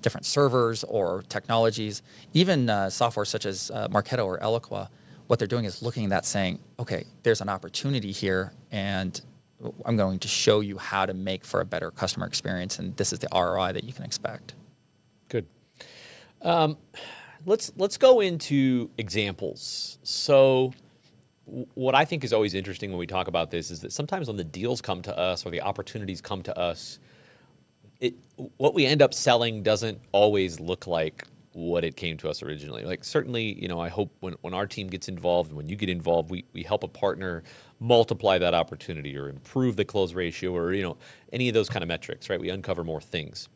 different 0.03 0.27
servers 0.27 0.85
or 0.85 1.23
technologies, 1.29 2.03
even 2.33 2.69
uh, 2.69 2.91
software 2.91 3.25
such 3.25 3.47
as 3.47 3.71
uh, 3.71 3.89
Marketo 3.89 4.25
or 4.25 4.39
Eloqua. 4.39 4.89
What 5.27 5.39
they're 5.39 5.49
doing 5.49 5.65
is 5.65 5.83
looking 5.83 6.05
at 6.05 6.11
that, 6.11 6.25
saying, 6.25 6.59
"Okay, 6.79 7.05
there's 7.23 7.41
an 7.41 7.49
opportunity 7.49 8.13
here, 8.13 8.53
and 8.71 9.21
I'm 9.85 9.97
going 9.97 10.19
to 10.21 10.29
show 10.29 10.61
you 10.61 10.79
how 10.79 11.05
to 11.05 11.15
make 11.15 11.45
for 11.45 11.61
a 11.61 11.65
better 11.65 11.91
customer 11.91 12.27
experience, 12.27 12.79
and 12.79 12.97
this 12.97 13.13
is 13.13 13.19
the 13.19 13.29
ROI 13.33 13.73
that 13.73 13.85
you 13.85 13.93
can 13.93 14.05
expect." 14.05 14.55
Um, 16.43 16.77
let's 17.47 17.73
let's 17.77 17.97
go 17.97 18.21
into 18.21 18.91
examples. 18.99 19.99
So 20.03 20.73
what 21.75 21.95
I 21.95 22.05
think 22.05 22.25
is 22.25 22.33
always 22.33 22.55
interesting 22.55 22.91
when 22.91 22.99
we 22.99 23.07
talk 23.07 23.27
about 23.27 23.51
this 23.51 23.71
is 23.71 23.81
that 23.81 23.93
sometimes 23.93 24.29
when 24.29 24.37
the 24.37 24.45
deals 24.45 24.81
come 24.83 25.01
to 25.03 25.19
us 25.19 25.47
or 25.47 25.51
the 25.51 25.63
opportunities 25.63 26.21
come 26.21 26.43
to 26.43 26.59
us, 26.59 26.99
it 28.01 28.15
what 28.57 28.75
we 28.75 28.87
end 28.87 29.03
up 29.03 29.15
selling 29.15 29.63
doesn't 29.63 29.99
always 30.13 30.61
look 30.61 30.87
like 30.87 31.25
what 31.53 31.85
it 31.85 31.97
came 31.97 32.17
to 32.19 32.29
us 32.29 32.43
originally. 32.43 32.85
Like 32.85 33.03
certainly, 33.03 33.61
you 33.61 33.67
know, 33.67 33.81
I 33.81 33.89
hope 33.89 34.15
when, 34.21 34.35
when 34.43 34.55
our 34.55 34.67
team 34.67 34.87
gets 34.87 35.09
involved 35.09 35.51
and 35.51 35.57
when 35.57 35.69
you 35.69 35.75
get 35.75 35.89
involved, 35.89 36.31
we, 36.31 36.45
we 36.53 36.63
help 36.63 36.85
a 36.85 36.89
partner 36.89 37.43
multiply 37.81 38.39
that 38.39 38.55
opportunity 38.55 39.17
or 39.17 39.29
improve 39.29 39.75
the 39.75 39.85
close 39.85 40.13
ratio 40.15 40.55
or, 40.55 40.73
you 40.73 40.83
know, 40.83 40.97
any 41.33 41.49
of 41.49 41.55
those 41.55 41.69
kind 41.69 41.83
of 41.83 41.89
metrics, 41.89 42.31
right? 42.31 42.39
We 42.39 42.51
uncover 42.51 42.85
more 42.85 43.01
things. 43.01 43.49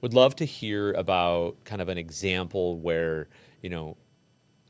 Would 0.00 0.14
love 0.14 0.36
to 0.36 0.44
hear 0.44 0.92
about 0.92 1.56
kind 1.64 1.82
of 1.82 1.88
an 1.88 1.98
example 1.98 2.78
where, 2.78 3.28
you 3.62 3.70
know, 3.70 3.96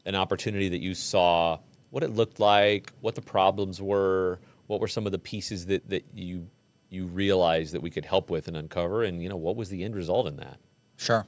an 0.06 0.14
opportunity 0.14 0.68
that 0.70 0.80
you 0.80 0.94
saw 0.94 1.58
what 1.90 2.02
it 2.02 2.10
looked 2.10 2.40
like, 2.40 2.92
what 3.00 3.14
the 3.14 3.22
problems 3.22 3.80
were, 3.80 4.38
what 4.66 4.80
were 4.80 4.88
some 4.88 5.06
of 5.06 5.12
the 5.12 5.18
pieces 5.18 5.66
that, 5.66 5.88
that 5.88 6.04
you 6.14 6.48
you 6.90 7.04
realized 7.04 7.74
that 7.74 7.82
we 7.82 7.90
could 7.90 8.06
help 8.06 8.30
with 8.30 8.48
and 8.48 8.56
uncover, 8.56 9.02
and 9.02 9.22
you 9.22 9.28
know 9.28 9.36
what 9.36 9.56
was 9.56 9.68
the 9.68 9.84
end 9.84 9.94
result 9.94 10.26
in 10.26 10.36
that? 10.36 10.58
Sure. 10.96 11.26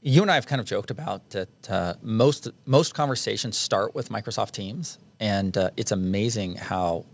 You 0.00 0.22
and 0.22 0.30
I 0.30 0.34
have 0.34 0.46
kind 0.46 0.60
of 0.60 0.66
joked 0.66 0.90
about 0.90 1.30
that. 1.30 1.70
Uh, 1.70 1.94
most 2.02 2.48
most 2.66 2.94
conversations 2.94 3.56
start 3.56 3.94
with 3.94 4.10
Microsoft 4.10 4.52
Teams, 4.52 4.98
and 5.18 5.56
uh, 5.56 5.70
it's 5.76 5.90
amazing 5.90 6.56
how 6.56 7.06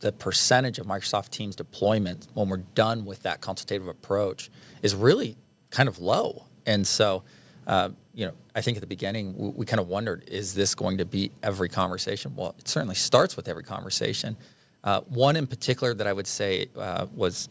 the 0.00 0.12
percentage 0.12 0.78
of 0.78 0.86
Microsoft 0.86 1.30
Teams 1.30 1.56
deployment 1.56 2.28
when 2.34 2.48
we're 2.48 2.58
done 2.58 3.04
with 3.04 3.22
that 3.22 3.40
consultative 3.40 3.88
approach 3.88 4.50
is 4.82 4.94
really 4.94 5.36
kind 5.70 5.88
of 5.88 5.98
low. 5.98 6.44
And 6.66 6.86
so, 6.86 7.22
uh, 7.66 7.90
you 8.14 8.26
know, 8.26 8.32
I 8.54 8.60
think 8.60 8.76
at 8.76 8.80
the 8.80 8.86
beginning 8.86 9.34
we, 9.36 9.48
we, 9.50 9.66
kind 9.66 9.80
of 9.80 9.88
wondered, 9.88 10.24
is 10.28 10.54
this 10.54 10.74
going 10.74 10.98
to 10.98 11.04
be 11.04 11.30
every 11.42 11.68
conversation? 11.68 12.34
Well, 12.36 12.54
it 12.58 12.68
certainly 12.68 12.94
starts 12.94 13.36
with 13.36 13.48
every 13.48 13.64
conversation. 13.64 14.36
Uh, 14.82 15.00
one 15.02 15.36
in 15.36 15.46
particular 15.46 15.94
that 15.94 16.06
I 16.06 16.12
would 16.12 16.26
say 16.26 16.66
uh, 16.76 17.06
was 17.14 17.48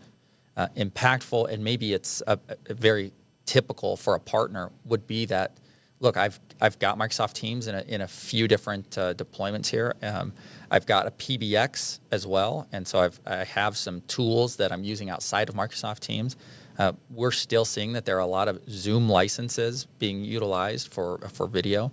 uh, 0.56 0.67
impactful, 0.77 1.51
and 1.51 1.63
maybe 1.63 1.93
it's 1.93 2.21
a, 2.27 2.39
a 2.67 2.73
very 2.73 3.12
typical 3.45 3.97
for 3.97 4.15
a 4.15 4.19
partner, 4.19 4.71
would 4.86 5.08
be 5.08 5.25
that 5.25 5.58
look, 6.03 6.17
I've 6.17 6.39
I've 6.62 6.77
got 6.77 6.99
Microsoft 6.99 7.34
Teams 7.34 7.67
in 7.67 7.75
a, 7.75 7.82
in 7.82 8.01
a 8.01 8.08
few 8.08 8.47
different 8.47 8.97
uh, 8.97 9.15
deployments 9.15 9.67
here. 9.67 9.95
Um, 10.03 10.34
I've 10.73 10.88
got 10.88 11.05
a 11.05 11.12
PBX 11.12 11.99
as 12.12 12.25
well, 12.25 12.67
and 12.71 12.88
so 12.88 12.99
I've 12.99 13.19
I 13.27 13.43
have 13.43 13.77
some 13.77 14.01
tools 14.07 14.55
that 14.55 14.71
I'm 14.71 14.83
using 14.83 15.07
outside 15.07 15.47
of 15.47 15.53
Microsoft 15.53 15.99
Teams. 15.99 16.36
Uh, 16.79 16.93
we're 17.12 17.29
still 17.29 17.63
seeing 17.63 17.93
that 17.93 18.05
there 18.05 18.17
are 18.17 18.21
a 18.21 18.25
lot 18.25 18.47
of 18.47 18.59
Zoom 18.67 19.07
licenses 19.07 19.86
being 19.99 20.25
utilized 20.25 20.91
for, 20.91 21.19
for 21.31 21.45
video. 21.45 21.91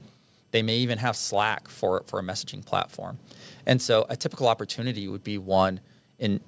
They 0.51 0.63
may 0.63 0.79
even 0.79 0.97
have 0.97 1.15
Slack 1.15 1.69
for, 1.69 2.05
for 2.07 2.19
a 2.19 2.23
messaging 2.23 2.65
platform. 2.65 3.19
And 3.67 3.83
so 3.83 4.07
a 4.09 4.17
typical 4.17 4.49
opportunity 4.49 5.07
would 5.09 5.23
be 5.23 5.37
one, 5.37 5.81
and 6.19 6.41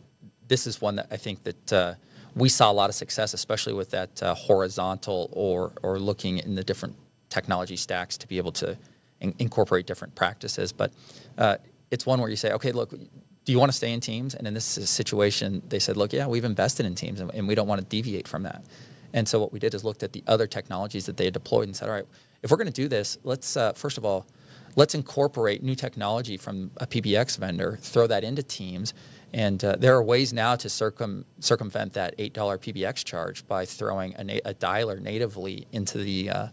this 0.48 0.66
is 0.66 0.80
one 0.80 0.96
that 0.96 1.08
I 1.10 1.18
think 1.18 1.42
that 1.44 1.72
uh, 1.72 1.94
we 2.34 2.48
saw 2.48 2.70
a 2.70 2.72
lot 2.72 2.88
of 2.88 2.96
success, 2.96 3.34
especially 3.34 3.74
with 3.74 3.90
that 3.90 4.22
uh, 4.22 4.34
horizontal 4.34 5.28
or, 5.32 5.72
or 5.82 5.98
looking 5.98 6.38
in 6.38 6.54
the 6.54 6.64
different 6.64 6.96
technology 7.28 7.76
stacks 7.76 8.16
to 8.16 8.26
be 8.26 8.38
able 8.38 8.52
to 8.52 8.78
in- 9.20 9.34
incorporate 9.38 9.86
different 9.86 10.14
practices. 10.14 10.72
But 10.72 10.92
uh, 11.36 11.58
it's 11.92 12.06
one 12.06 12.20
where 12.20 12.30
you 12.30 12.36
say, 12.36 12.50
okay, 12.52 12.72
look, 12.72 12.90
do 12.90 13.52
you 13.52 13.58
want 13.58 13.70
to 13.70 13.76
stay 13.76 13.92
in 13.92 14.00
teams? 14.00 14.34
And 14.34 14.46
in 14.46 14.54
this 14.54 14.64
situation, 14.64 15.62
they 15.68 15.78
said, 15.78 15.96
look, 15.96 16.12
yeah, 16.12 16.26
we've 16.26 16.44
invested 16.44 16.86
in 16.86 16.94
teams 16.94 17.20
and, 17.20 17.30
and 17.34 17.46
we 17.46 17.54
don't 17.54 17.68
want 17.68 17.80
to 17.80 17.86
deviate 17.86 18.26
from 18.26 18.44
that. 18.44 18.64
And 19.12 19.28
so 19.28 19.38
what 19.38 19.52
we 19.52 19.58
did 19.58 19.74
is 19.74 19.84
looked 19.84 20.02
at 20.02 20.14
the 20.14 20.24
other 20.26 20.46
technologies 20.46 21.04
that 21.04 21.18
they 21.18 21.24
had 21.26 21.34
deployed 21.34 21.68
and 21.68 21.76
said, 21.76 21.88
all 21.88 21.94
right, 21.94 22.06
if 22.42 22.50
we're 22.50 22.56
going 22.56 22.66
to 22.66 22.72
do 22.72 22.88
this, 22.88 23.18
let's 23.24 23.56
uh, 23.56 23.74
first 23.74 23.98
of 23.98 24.06
all, 24.06 24.26
let's 24.74 24.94
incorporate 24.94 25.62
new 25.62 25.74
technology 25.74 26.38
from 26.38 26.70
a 26.78 26.86
PBX 26.86 27.36
vendor, 27.36 27.78
throw 27.82 28.06
that 28.06 28.24
into 28.24 28.42
Teams, 28.42 28.94
and 29.34 29.62
uh, 29.62 29.76
there 29.78 29.94
are 29.94 30.02
ways 30.02 30.32
now 30.32 30.56
to 30.56 30.68
circum, 30.70 31.26
circumvent 31.40 31.92
that 31.92 32.16
$8 32.16 32.32
PBX 32.32 33.04
charge 33.04 33.46
by 33.46 33.66
throwing 33.66 34.14
a, 34.14 34.24
na- 34.24 34.40
a 34.46 34.54
dialer 34.54 35.00
natively 35.00 35.66
into 35.72 35.98
the 35.98 36.30
uh, 36.30 36.46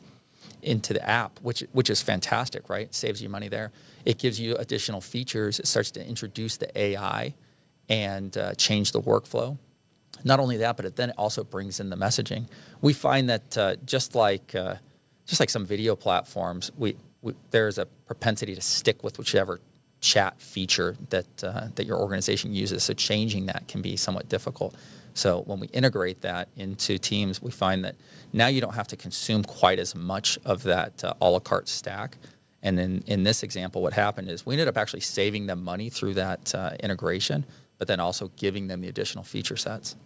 into 0.61 0.93
the 0.93 1.07
app, 1.07 1.39
which 1.41 1.63
which 1.71 1.89
is 1.89 2.01
fantastic, 2.01 2.69
right? 2.69 2.93
Saves 2.93 3.21
you 3.21 3.29
money 3.29 3.47
there. 3.47 3.71
It 4.05 4.17
gives 4.17 4.39
you 4.39 4.55
additional 4.55 5.01
features. 5.01 5.59
It 5.59 5.67
starts 5.67 5.91
to 5.91 6.05
introduce 6.05 6.57
the 6.57 6.77
AI 6.77 7.33
and 7.89 8.37
uh, 8.37 8.53
change 8.55 8.91
the 8.91 9.01
workflow. 9.01 9.57
Not 10.23 10.39
only 10.39 10.57
that, 10.57 10.75
but 10.75 10.85
it 10.85 10.95
then 10.95 11.11
also 11.11 11.43
brings 11.43 11.79
in 11.79 11.89
the 11.89 11.95
messaging. 11.95 12.47
We 12.81 12.93
find 12.93 13.29
that 13.29 13.57
uh, 13.57 13.75
just 13.85 14.15
like 14.15 14.53
uh, 14.55 14.75
just 15.25 15.39
like 15.39 15.49
some 15.49 15.65
video 15.65 15.95
platforms, 15.95 16.71
we, 16.77 16.95
we, 17.21 17.33
there's 17.51 17.77
a 17.77 17.85
propensity 17.85 18.55
to 18.55 18.61
stick 18.61 19.03
with 19.03 19.17
whichever 19.17 19.59
chat 20.01 20.41
feature 20.41 20.95
that 21.09 21.43
uh, 21.43 21.67
that 21.75 21.85
your 21.85 21.97
organization 21.97 22.53
uses. 22.53 22.83
So 22.83 22.93
changing 22.93 23.45
that 23.47 23.67
can 23.67 23.81
be 23.81 23.95
somewhat 23.95 24.29
difficult. 24.29 24.75
So 25.19 25.41
when 25.41 25.59
we 25.59 25.67
integrate 25.67 26.21
that 26.21 26.47
into 26.55 26.97
Teams, 26.97 27.41
we 27.41 27.51
find 27.51 27.83
that 27.83 27.97
now 28.31 28.47
you 28.47 28.61
don't 28.61 28.75
have 28.75 28.87
to 28.87 28.95
consume 28.95 29.43
quite 29.43 29.77
as 29.77 29.93
much 29.93 30.39
of 30.45 30.63
that 30.63 31.03
uh, 31.03 31.13
a 31.19 31.29
la 31.29 31.39
carte 31.39 31.67
stack. 31.67 32.17
And 32.63 32.77
then 32.77 33.03
in 33.05 33.23
this 33.23 33.43
example, 33.43 33.81
what 33.81 33.91
happened 33.91 34.29
is 34.29 34.45
we 34.45 34.53
ended 34.53 34.69
up 34.69 34.77
actually 34.77 35.01
saving 35.01 35.47
them 35.47 35.61
money 35.61 35.89
through 35.89 36.13
that 36.13 36.55
uh, 36.55 36.71
integration, 36.81 37.45
but 37.77 37.89
then 37.89 37.99
also 37.99 38.31
giving 38.37 38.67
them 38.67 38.79
the 38.79 38.87
additional 38.87 39.25
feature 39.25 39.57
sets. 39.57 39.97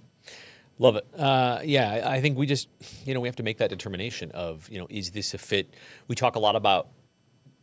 Love 0.80 0.96
it. 0.96 1.06
Uh, 1.16 1.60
yeah, 1.64 2.02
I 2.06 2.20
think 2.20 2.36
we 2.36 2.48
just, 2.48 2.68
you 3.06 3.14
know, 3.14 3.20
we 3.20 3.28
have 3.28 3.36
to 3.36 3.44
make 3.44 3.60
that 3.60 3.70
determination 3.70 4.32
of, 4.32 4.68
you 4.68 4.80
know, 4.80 4.88
is 4.90 5.12
this 5.12 5.36
a 5.36 5.38
fit? 5.38 5.76
We 6.08 6.16
talk 6.16 6.36
a 6.36 6.40
lot 6.40 6.56
about 6.56 6.88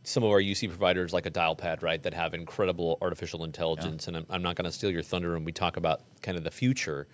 some 0.03 0.23
of 0.23 0.29
our 0.29 0.39
UC 0.39 0.69
providers 0.69 1.11
like 1.11 1.25
a 1.25 1.31
Dialpad, 1.31 1.83
right, 1.83 2.01
that 2.03 2.13
have 2.13 2.33
incredible 2.33 2.97
artificial 3.01 3.43
intelligence. 3.43 4.05
Yeah. 4.05 4.15
And 4.15 4.17
I'm, 4.17 4.25
I'm 4.29 4.41
not 4.41 4.55
going 4.55 4.65
to 4.65 4.71
steal 4.71 4.89
your 4.89 5.03
thunder 5.03 5.33
when 5.33 5.43
we 5.43 5.51
talk 5.51 5.75
about 5.75 6.01
kind 6.21 6.37
of 6.37 6.45
the 6.45 6.51
future, 6.51 7.07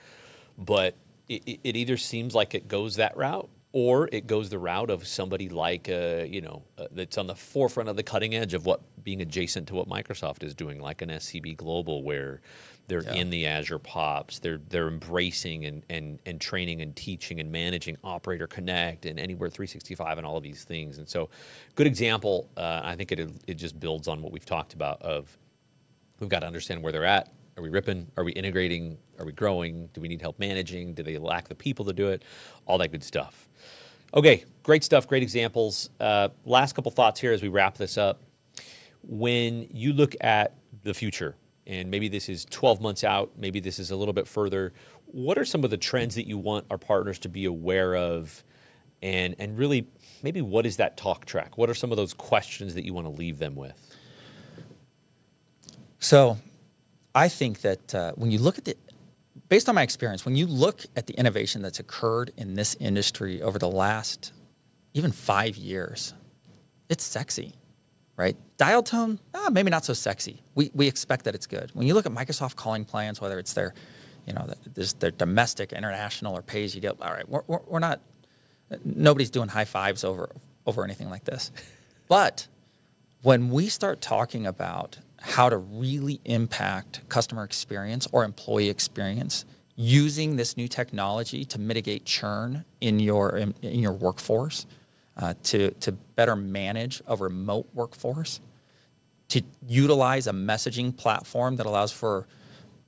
but 0.57 0.95
it, 1.27 1.59
it 1.63 1.75
either 1.75 1.97
seems 1.97 2.33
like 2.33 2.55
it 2.55 2.67
goes 2.67 2.95
that 2.95 3.15
route 3.17 3.49
or 3.73 4.09
it 4.11 4.27
goes 4.27 4.49
the 4.49 4.57
route 4.57 4.89
of 4.89 5.05
somebody 5.05 5.49
like 5.49 5.89
uh, 5.89 6.23
you 6.27 6.41
know 6.41 6.63
uh, 6.77 6.85
that's 6.91 7.17
on 7.17 7.27
the 7.27 7.35
forefront 7.35 7.89
of 7.89 7.95
the 7.95 8.03
cutting 8.03 8.33
edge 8.33 8.53
of 8.53 8.65
what 8.65 8.81
being 9.03 9.21
adjacent 9.21 9.67
to 9.67 9.75
what 9.75 9.87
Microsoft 9.87 10.43
is 10.43 10.53
doing, 10.53 10.81
like 10.81 11.01
an 11.01 11.09
SCB 11.09 11.55
Global, 11.55 12.03
where 12.03 12.41
they're 12.87 13.03
yeah. 13.03 13.13
in 13.13 13.29
the 13.29 13.45
Azure 13.45 13.79
POPs, 13.79 14.39
they're 14.39 14.59
they're 14.69 14.87
embracing 14.87 15.65
and, 15.65 15.83
and 15.89 16.19
and 16.25 16.39
training 16.39 16.81
and 16.81 16.95
teaching 16.95 17.39
and 17.39 17.51
managing 17.51 17.97
Operator 18.03 18.47
Connect 18.47 19.05
and 19.05 19.19
Anywhere 19.19 19.49
365 19.49 20.17
and 20.17 20.25
all 20.25 20.37
of 20.37 20.43
these 20.43 20.63
things. 20.63 20.97
And 20.97 21.07
so, 21.07 21.29
good 21.75 21.87
example. 21.87 22.49
Uh, 22.55 22.81
I 22.83 22.95
think 22.95 23.11
it 23.11 23.29
it 23.47 23.55
just 23.55 23.79
builds 23.79 24.07
on 24.07 24.21
what 24.21 24.31
we've 24.31 24.45
talked 24.45 24.73
about 24.73 25.01
of 25.01 25.37
we've 26.19 26.29
got 26.29 26.39
to 26.39 26.47
understand 26.47 26.81
where 26.81 26.91
they're 26.91 27.05
at, 27.05 27.31
Are 27.57 27.63
we 27.63 27.69
ripping? 27.69 28.11
Are 28.15 28.23
we 28.23 28.33
integrating? 28.33 28.99
Are 29.17 29.25
we 29.25 29.31
growing? 29.31 29.89
Do 29.93 29.99
we 29.99 30.07
need 30.07 30.21
help 30.21 30.37
managing? 30.37 30.93
Do 30.93 31.01
they 31.01 31.17
lack 31.17 31.47
the 31.47 31.55
people 31.55 31.85
to 31.85 31.93
do 31.93 32.09
it? 32.09 32.23
All 32.67 32.77
that 32.77 32.91
good 32.91 33.03
stuff. 33.03 33.49
Okay, 34.13 34.45
great 34.61 34.83
stuff, 34.83 35.07
great 35.07 35.23
examples. 35.23 35.89
Uh, 35.99 36.29
last 36.45 36.73
couple 36.73 36.91
thoughts 36.91 37.19
here 37.19 37.33
as 37.33 37.41
we 37.41 37.47
wrap 37.47 37.75
this 37.75 37.97
up. 37.97 38.21
When 39.01 39.67
you 39.71 39.91
look 39.91 40.15
at 40.21 40.53
the 40.83 40.93
future, 40.93 41.35
and 41.65 41.89
maybe 41.89 42.07
this 42.07 42.29
is 42.29 42.45
12 42.45 42.79
months 42.79 43.03
out, 43.03 43.31
maybe 43.35 43.59
this 43.59 43.79
is 43.79 43.89
a 43.89 43.95
little 43.95 44.13
bit 44.13 44.27
further, 44.27 44.71
what 45.07 45.37
are 45.37 45.45
some 45.45 45.63
of 45.63 45.71
the 45.71 45.77
trends 45.77 46.13
that 46.15 46.27
you 46.27 46.37
want 46.37 46.65
our 46.69 46.77
partners 46.77 47.17
to 47.19 47.29
be 47.29 47.45
aware 47.45 47.95
of? 47.95 48.43
And, 49.01 49.35
and 49.39 49.57
really, 49.57 49.87
maybe 50.21 50.41
what 50.41 50.65
is 50.67 50.77
that 50.77 50.95
talk 50.95 51.25
track? 51.25 51.57
What 51.57 51.69
are 51.69 51.75
some 51.75 51.91
of 51.91 51.97
those 51.97 52.13
questions 52.13 52.75
that 52.75 52.85
you 52.85 52.93
want 52.93 53.07
to 53.07 53.11
leave 53.11 53.39
them 53.39 53.55
with? 53.55 53.73
So, 55.99 56.37
I 57.17 57.29
think 57.29 57.61
that 57.61 57.95
uh, 57.95 58.11
when 58.13 58.29
you 58.29 58.37
look 58.37 58.59
at 58.59 58.65
the, 58.65 58.77
based 59.49 59.67
on 59.67 59.73
my 59.73 59.81
experience, 59.81 60.23
when 60.23 60.35
you 60.35 60.45
look 60.45 60.85
at 60.95 61.07
the 61.07 61.15
innovation 61.15 61.63
that's 61.63 61.79
occurred 61.79 62.31
in 62.37 62.53
this 62.53 62.75
industry 62.79 63.41
over 63.41 63.57
the 63.57 63.69
last 63.69 64.33
even 64.93 65.11
five 65.11 65.57
years, 65.57 66.13
it's 66.89 67.03
sexy, 67.03 67.55
right? 68.17 68.37
Dial 68.57 68.83
tone, 68.83 69.19
ah, 69.33 69.49
maybe 69.51 69.71
not 69.71 69.83
so 69.83 69.93
sexy. 69.93 70.43
We, 70.53 70.69
we 70.75 70.87
expect 70.87 71.25
that 71.25 71.33
it's 71.33 71.47
good. 71.47 71.71
When 71.73 71.87
you 71.87 71.95
look 71.95 72.05
at 72.05 72.11
Microsoft 72.11 72.55
calling 72.55 72.85
plans, 72.85 73.19
whether 73.19 73.39
it's 73.39 73.53
their, 73.53 73.73
you 74.27 74.33
know, 74.33 74.53
their 74.99 75.09
domestic, 75.09 75.73
international, 75.73 76.37
or 76.37 76.43
pay 76.43 76.63
as 76.65 76.75
you 76.75 76.81
go, 76.81 76.95
all 77.01 77.13
right, 77.13 77.27
we're, 77.27 77.41
we're 77.47 77.79
not, 77.79 77.99
nobody's 78.85 79.31
doing 79.31 79.49
high 79.49 79.65
fives 79.65 80.03
over 80.03 80.29
over 80.67 80.83
anything 80.83 81.09
like 81.09 81.23
this. 81.23 81.51
But 82.09 82.47
when 83.21 83.49
we 83.49 83.67
start 83.67 83.99
talking 83.99 84.47
about 84.47 84.99
how 85.19 85.49
to 85.49 85.57
really 85.57 86.19
impact 86.25 87.07
customer 87.09 87.43
experience 87.43 88.07
or 88.11 88.23
employee 88.23 88.69
experience 88.69 89.45
using 89.75 90.35
this 90.35 90.57
new 90.57 90.67
technology 90.67 91.45
to 91.45 91.59
mitigate 91.59 92.05
churn 92.05 92.65
in 92.81 92.99
your 92.99 93.37
in, 93.37 93.53
in 93.61 93.79
your 93.79 93.93
workforce, 93.93 94.65
uh, 95.17 95.33
to 95.43 95.71
to 95.71 95.91
better 95.91 96.35
manage 96.35 97.01
a 97.07 97.15
remote 97.15 97.67
workforce, 97.73 98.39
to 99.29 99.41
utilize 99.67 100.27
a 100.27 100.31
messaging 100.31 100.95
platform 100.95 101.55
that 101.57 101.65
allows 101.65 101.91
for 101.91 102.27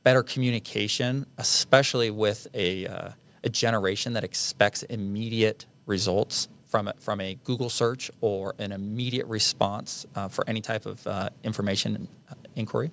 better 0.04 0.24
communication, 0.24 1.26
especially 1.38 2.10
with 2.10 2.48
a 2.54 2.88
uh, 2.88 3.10
a 3.44 3.50
generation 3.50 4.13
that 4.13 4.24
expects 4.24 4.84
immediate 4.84 5.65
results 5.86 6.50
from 6.70 6.88
a, 6.88 6.94
from 7.00 7.20
a 7.20 7.36
Google 7.44 7.70
search 7.70 8.10
or 8.22 8.56
an 8.60 8.72
immediate 8.72 9.26
response 9.26 10.06
uh, 10.16 10.30
for 10.30 10.48
any 10.48 10.62
type 10.62 10.86
of 10.86 11.06
uh, 11.06 11.30
information 11.44 12.08
uh, 12.30 12.36
inquiry, 12.56 12.92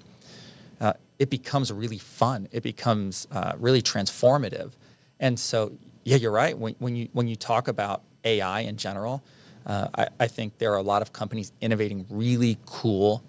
uh, 0.81 0.95
it 1.19 1.31
becomes 1.31 1.73
really 1.73 1.99
fun. 1.99 2.49
It 2.51 2.63
becomes 2.63 3.29
uh, 3.31 3.53
really 3.59 3.83
transformative. 3.83 4.73
And 5.21 5.39
so, 5.39 5.73
yeah, 6.05 6.17
you're 6.17 6.33
right. 6.33 6.59
When, 6.59 6.75
when 6.79 6.97
you 6.97 7.09
when 7.13 7.29
you 7.29 7.37
talk 7.37 7.69
about 7.69 8.03
AI 8.25 8.61
in 8.61 8.77
general, 8.77 9.23
uh, 9.67 9.89
I, 9.95 10.09
I 10.21 10.27
think 10.27 10.59
there 10.59 10.73
are 10.73 10.79
a 10.79 10.83
lot 10.83 11.03
of 11.03 11.13
companies 11.13 11.53
innovating 11.61 12.07
really 12.11 12.59
cool 12.67 13.23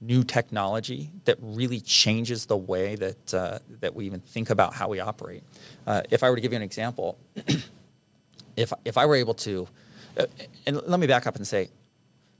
new 0.00 0.24
technology 0.24 1.12
that 1.26 1.36
really 1.40 1.80
changes 1.80 2.46
the 2.46 2.56
way 2.56 2.96
that 2.96 3.34
uh, 3.34 3.58
that 3.80 3.94
we 3.94 4.04
even 4.06 4.20
think 4.20 4.50
about 4.50 4.74
how 4.74 4.88
we 4.88 4.98
operate. 5.00 5.42
Uh, 5.86 6.02
if 6.10 6.22
I 6.22 6.30
were 6.30 6.36
to 6.36 6.42
give 6.42 6.52
you 6.52 6.56
an 6.56 6.62
example, 6.62 7.18
if 8.56 8.72
if 8.84 8.98
I 8.98 9.06
were 9.06 9.16
able 9.16 9.34
to, 9.34 9.68
and 10.66 10.82
let 10.86 11.00
me 11.00 11.06
back 11.06 11.26
up 11.26 11.36
and 11.36 11.46
say, 11.46 11.70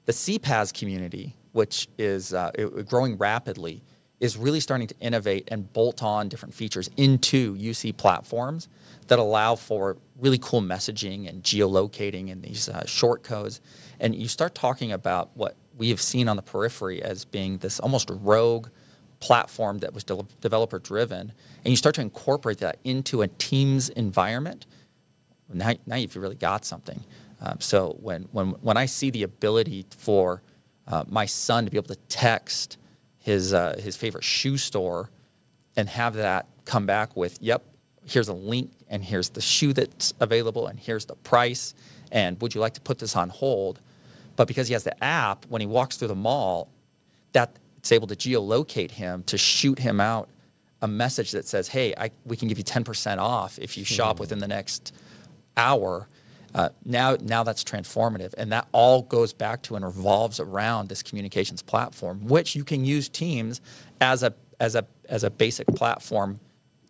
the 0.05 0.13
CPaaS 0.13 0.77
community, 0.77 1.35
which 1.53 1.89
is 1.99 2.35
uh, 2.35 2.51
growing 2.89 3.17
rapidly, 3.17 3.83
is 4.21 4.37
really 4.37 4.61
starting 4.61 4.87
to 4.87 4.95
innovate 5.01 5.49
and 5.51 5.73
bolt 5.73 6.03
on 6.03 6.29
different 6.29 6.55
features 6.55 6.89
into 6.97 7.57
UC 7.57 7.97
platforms 7.97 8.69
that 9.09 9.19
allow 9.19 9.57
for 9.57 9.97
really 10.19 10.39
cool 10.39 10.61
messaging 10.61 11.29
and 11.29 11.43
geolocating 11.43 12.31
and 12.31 12.43
these 12.43 12.69
uh, 12.69 12.87
short 12.87 13.23
codes. 13.25 13.61
And 13.99 14.15
you 14.15 14.29
start 14.29 14.55
talking 14.55 14.93
about 14.93 15.31
what 15.35 15.57
we 15.77 15.89
have 15.89 16.01
seen 16.01 16.29
on 16.29 16.37
the 16.37 16.43
periphery 16.43 17.03
as 17.03 17.25
being 17.25 17.59
this 17.59 17.81
almost 17.81 18.11
rogue 18.13 18.69
platform 19.19 19.79
that 19.79 19.93
was 19.93 20.05
de- 20.05 20.27
developer 20.41 20.79
driven, 20.79 21.33
and 21.65 21.71
you 21.71 21.77
start 21.77 21.95
to 21.97 22.01
incorporate 22.01 22.59
that 22.59 22.79
into 22.85 23.23
a 23.23 23.29
Teams 23.29 23.89
environment 23.89 24.67
now, 25.55 25.75
now 25.87 25.97
you've 25.97 26.17
really 26.17 26.35
got 26.35 26.65
something. 26.65 27.05
Um, 27.43 27.61
so 27.61 27.97
when, 28.01 28.29
when, 28.31 28.51
when 28.61 28.77
I 28.77 28.87
see 28.87 29.11
the 29.11 29.25
ability 29.25 29.85
for 29.99 30.43
uh, 30.87 31.05
my 31.09 31.27
son 31.27 31.65
to 31.65 31.71
be 31.71 31.77
able 31.77 31.95
to 31.95 32.01
text 32.09 32.79
his, 33.19 33.53
uh, 33.53 33.79
his 33.83 33.97
favorite 33.97 34.25
shoe 34.25 34.57
store 34.57 35.11
and 35.77 35.89
have 35.89 36.15
that 36.15 36.47
come 36.65 36.87
back 36.87 37.17
with, 37.17 37.39
yep, 37.41 37.65
here's 38.07 38.29
a 38.29 38.33
link 38.33 38.71
and 38.89 39.05
here's 39.05 39.31
the 39.31 39.41
shoe 39.41 39.73
that's 39.73 40.15
available 40.21 40.69
and 40.69 40.79
here's 40.79 41.07
the 41.07 41.17
price 41.17 41.75
and 42.13 42.41
would 42.41 42.55
you 42.55 42.61
like 42.61 42.75
to 42.75 42.81
put 42.81 42.99
this 42.99 43.17
on 43.17 43.31
hold? 43.31 43.81
But 44.37 44.47
because 44.47 44.69
he 44.69 44.75
has 44.75 44.85
the 44.85 45.03
app, 45.03 45.47
when 45.47 45.61
he 45.61 45.67
walks 45.67 45.97
through 45.97 46.09
the 46.09 46.15
mall, 46.15 46.69
that 47.33 47.57
it's 47.79 47.91
able 47.91 48.07
to 48.07 48.15
geolocate 48.15 48.93
him 48.93 49.25
to 49.25 49.37
shoot 49.37 49.79
him 49.79 49.99
out 49.99 50.29
a 50.83 50.89
message 50.89 51.31
that 51.31 51.47
says, 51.47 51.69
"Hey, 51.69 51.95
I, 51.97 52.11
we 52.25 52.37
can 52.37 52.49
give 52.49 52.59
you 52.59 52.65
10% 52.65 53.19
off 53.19 53.59
if 53.59 53.79
you 53.79 53.85
shop 53.85 54.21
within 54.21 54.41
the 54.41 54.49
next 54.49 54.93
hour, 55.57 56.09
uh, 56.55 56.69
now, 56.85 57.17
now 57.21 57.43
that's 57.43 57.65
transformative. 57.65 58.35
And 58.37 58.53
that 58.53 58.69
all 58.73 59.03
goes 59.03 59.33
back 59.33 59.63
to 59.63 59.77
and 59.77 59.85
revolves 59.85 60.41
around 60.41 60.89
this 60.89 61.03
communications 61.03 61.63
platform, 61.63 62.27
which 62.27 62.55
you 62.55 62.65
can 62.65 62.85
use 62.85 63.09
Teams 63.09 63.61
as 64.01 64.23
a, 64.23 64.35
as 64.61 64.75
a, 64.75 64.87
as 65.09 65.25
a 65.25 65.31
basic 65.31 65.67
platform 65.69 66.41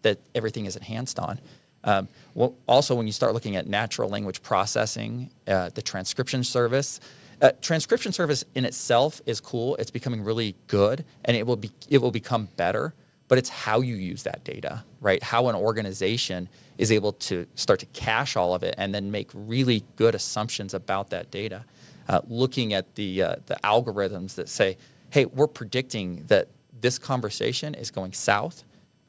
that 0.03 0.18
everything 0.35 0.66
is 0.66 0.77
enhanced 0.77 1.18
on. 1.18 1.40
Um, 1.85 2.09
well, 2.35 2.55
also, 2.68 2.94
when 2.94 3.07
you 3.07 3.12
start 3.12 3.35
looking 3.35 3.57
at 3.57 3.66
natural 3.66 4.09
language 4.09 4.42
processing, 4.42 5.31
uh, 5.46 5.70
the 5.75 5.83
transcription 5.83 6.44
service, 6.44 7.01
uh, 7.40 7.51
transcription 7.61 8.12
service 8.12 8.44
in 8.55 8.64
itself 8.64 9.20
is 9.27 9.40
cool. 9.40 9.75
It's 9.77 9.90
becoming 9.90 10.22
really 10.22 10.55
good, 10.68 11.05
and 11.25 11.37
it 11.37 11.44
will 11.44 11.57
be 11.57 11.70
it 11.88 11.98
will 11.98 12.12
become 12.12 12.48
better. 12.57 12.94
But 13.27 13.38
it's 13.38 13.48
how 13.48 13.81
you 13.81 13.96
use 13.96 14.25
that 14.25 14.44
data, 14.44 14.85
right? 15.01 15.22
How 15.22 15.48
an 15.48 15.57
organization 15.57 16.48
is 16.83 16.90
able 16.90 17.12
to 17.12 17.47
start 17.55 17.79
to 17.79 17.87
cache 17.87 18.37
all 18.37 18.57
of 18.57 18.64
it 18.64 18.75
and 18.77 18.92
then 18.92 19.09
make 19.09 19.31
really 19.33 19.85
good 19.95 20.16
assumptions 20.16 20.75
about 20.75 21.11
that 21.11 21.31
data. 21.31 21.64
Uh, 22.09 22.21
looking 22.27 22.75
at 22.75 22.97
the, 22.97 23.23
uh, 23.23 23.37
the 23.47 23.55
algorithms 23.62 24.35
that 24.35 24.49
say, 24.49 24.77
hey, 25.11 25.25
we're 25.27 25.47
predicting 25.47 26.25
that 26.27 26.49
this 26.81 26.99
conversation 26.99 27.73
is 27.77 27.92
going 27.92 28.12
south. 28.12 28.64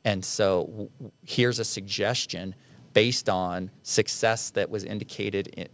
And 0.05 0.23
so 0.23 0.67
w- 0.69 1.11
here's 1.25 1.57
a 1.57 1.65
suggestion 1.65 2.53
based 2.93 3.27
on 3.27 3.71
success 3.81 4.51
that 4.51 4.69
was 4.69 4.83
indicated 4.83 5.47
in, 5.47 5.67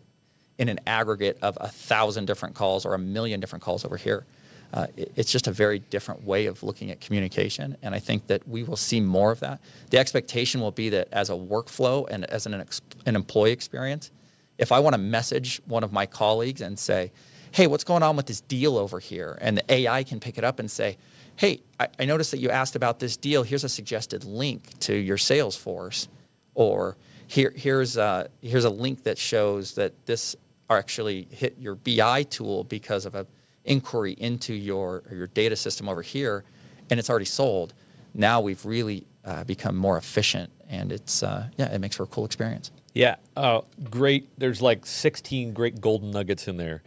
in 0.57 0.69
an 0.69 0.79
aggregate 0.87 1.37
of 1.41 1.57
a 1.59 1.67
thousand 1.67 2.27
different 2.27 2.55
calls 2.55 2.85
or 2.85 2.93
a 2.93 2.99
million 2.99 3.41
different 3.41 3.61
calls 3.61 3.83
over 3.83 3.97
here 3.97 4.25
uh, 4.73 4.87
it, 4.95 5.11
it's 5.15 5.31
just 5.31 5.47
a 5.47 5.51
very 5.51 5.79
different 5.79 6.23
way 6.23 6.45
of 6.45 6.63
looking 6.63 6.91
at 6.91 7.01
communication. 7.01 7.77
And 7.81 7.95
I 7.95 7.99
think 7.99 8.27
that 8.27 8.47
we 8.47 8.63
will 8.63 8.77
see 8.77 8.99
more 8.99 9.31
of 9.31 9.39
that. 9.39 9.59
The 9.89 9.97
expectation 9.97 10.61
will 10.61 10.71
be 10.71 10.89
that 10.89 11.07
as 11.11 11.29
a 11.29 11.33
workflow 11.33 12.07
and 12.09 12.25
as 12.25 12.45
an, 12.45 12.65
an 13.05 13.15
employee 13.15 13.51
experience, 13.51 14.11
if 14.57 14.71
I 14.71 14.79
want 14.79 14.93
to 14.93 14.99
message 14.99 15.61
one 15.65 15.83
of 15.83 15.91
my 15.91 16.05
colleagues 16.05 16.61
and 16.61 16.77
say, 16.77 17.11
hey, 17.51 17.65
what's 17.65 17.83
going 17.83 18.03
on 18.03 18.15
with 18.15 18.27
this 18.27 18.41
deal 18.41 18.77
over 18.77 18.99
here? 18.99 19.37
And 19.41 19.57
the 19.57 19.73
AI 19.73 20.03
can 20.03 20.19
pick 20.19 20.37
it 20.37 20.43
up 20.43 20.59
and 20.59 20.69
say, 20.69 20.97
hey, 21.35 21.61
I, 21.79 21.87
I 21.97 22.05
noticed 22.05 22.31
that 22.31 22.39
you 22.39 22.49
asked 22.49 22.75
about 22.75 22.99
this 22.99 23.17
deal. 23.17 23.43
Here's 23.43 23.63
a 23.63 23.69
suggested 23.69 24.23
link 24.23 24.77
to 24.79 24.95
your 24.95 25.17
Salesforce. 25.17 26.07
Or 26.53 26.97
here, 27.27 27.53
here's, 27.55 27.95
a, 27.97 28.29
here's 28.41 28.65
a 28.65 28.69
link 28.69 29.03
that 29.03 29.17
shows 29.17 29.75
that 29.75 29.93
this 30.05 30.35
actually 30.69 31.27
hit 31.31 31.57
your 31.57 31.75
BI 31.75 32.23
tool 32.23 32.65
because 32.65 33.05
of 33.05 33.15
a 33.15 33.25
inquiry 33.69 34.13
into 34.13 34.53
your 34.53 35.03
your 35.09 35.27
data 35.27 35.55
system 35.55 35.87
over 35.87 36.01
here, 36.01 36.43
and 36.89 36.99
it's 36.99 37.09
already 37.09 37.25
sold. 37.25 37.73
Now 38.13 38.41
we've 38.41 38.65
really 38.65 39.05
uh, 39.23 39.45
become 39.45 39.77
more 39.77 39.97
efficient, 39.97 40.51
and 40.67 40.91
it's 40.91 41.23
uh, 41.23 41.47
yeah, 41.57 41.73
it 41.73 41.79
makes 41.79 41.95
for 41.95 42.03
a 42.03 42.07
cool 42.07 42.25
experience. 42.25 42.71
Yeah, 42.93 43.15
uh, 43.37 43.61
great. 43.89 44.27
There's 44.37 44.61
like 44.61 44.85
16 44.85 45.53
great 45.53 45.79
golden 45.79 46.11
nuggets 46.11 46.47
in 46.47 46.57
there. 46.57 46.81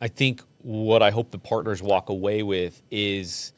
I 0.00 0.08
think 0.08 0.42
what 0.58 1.02
I 1.02 1.10
hope 1.10 1.30
the 1.30 1.38
partners 1.38 1.82
walk 1.82 2.10
away 2.10 2.42
with 2.42 2.82
is, 2.90 3.52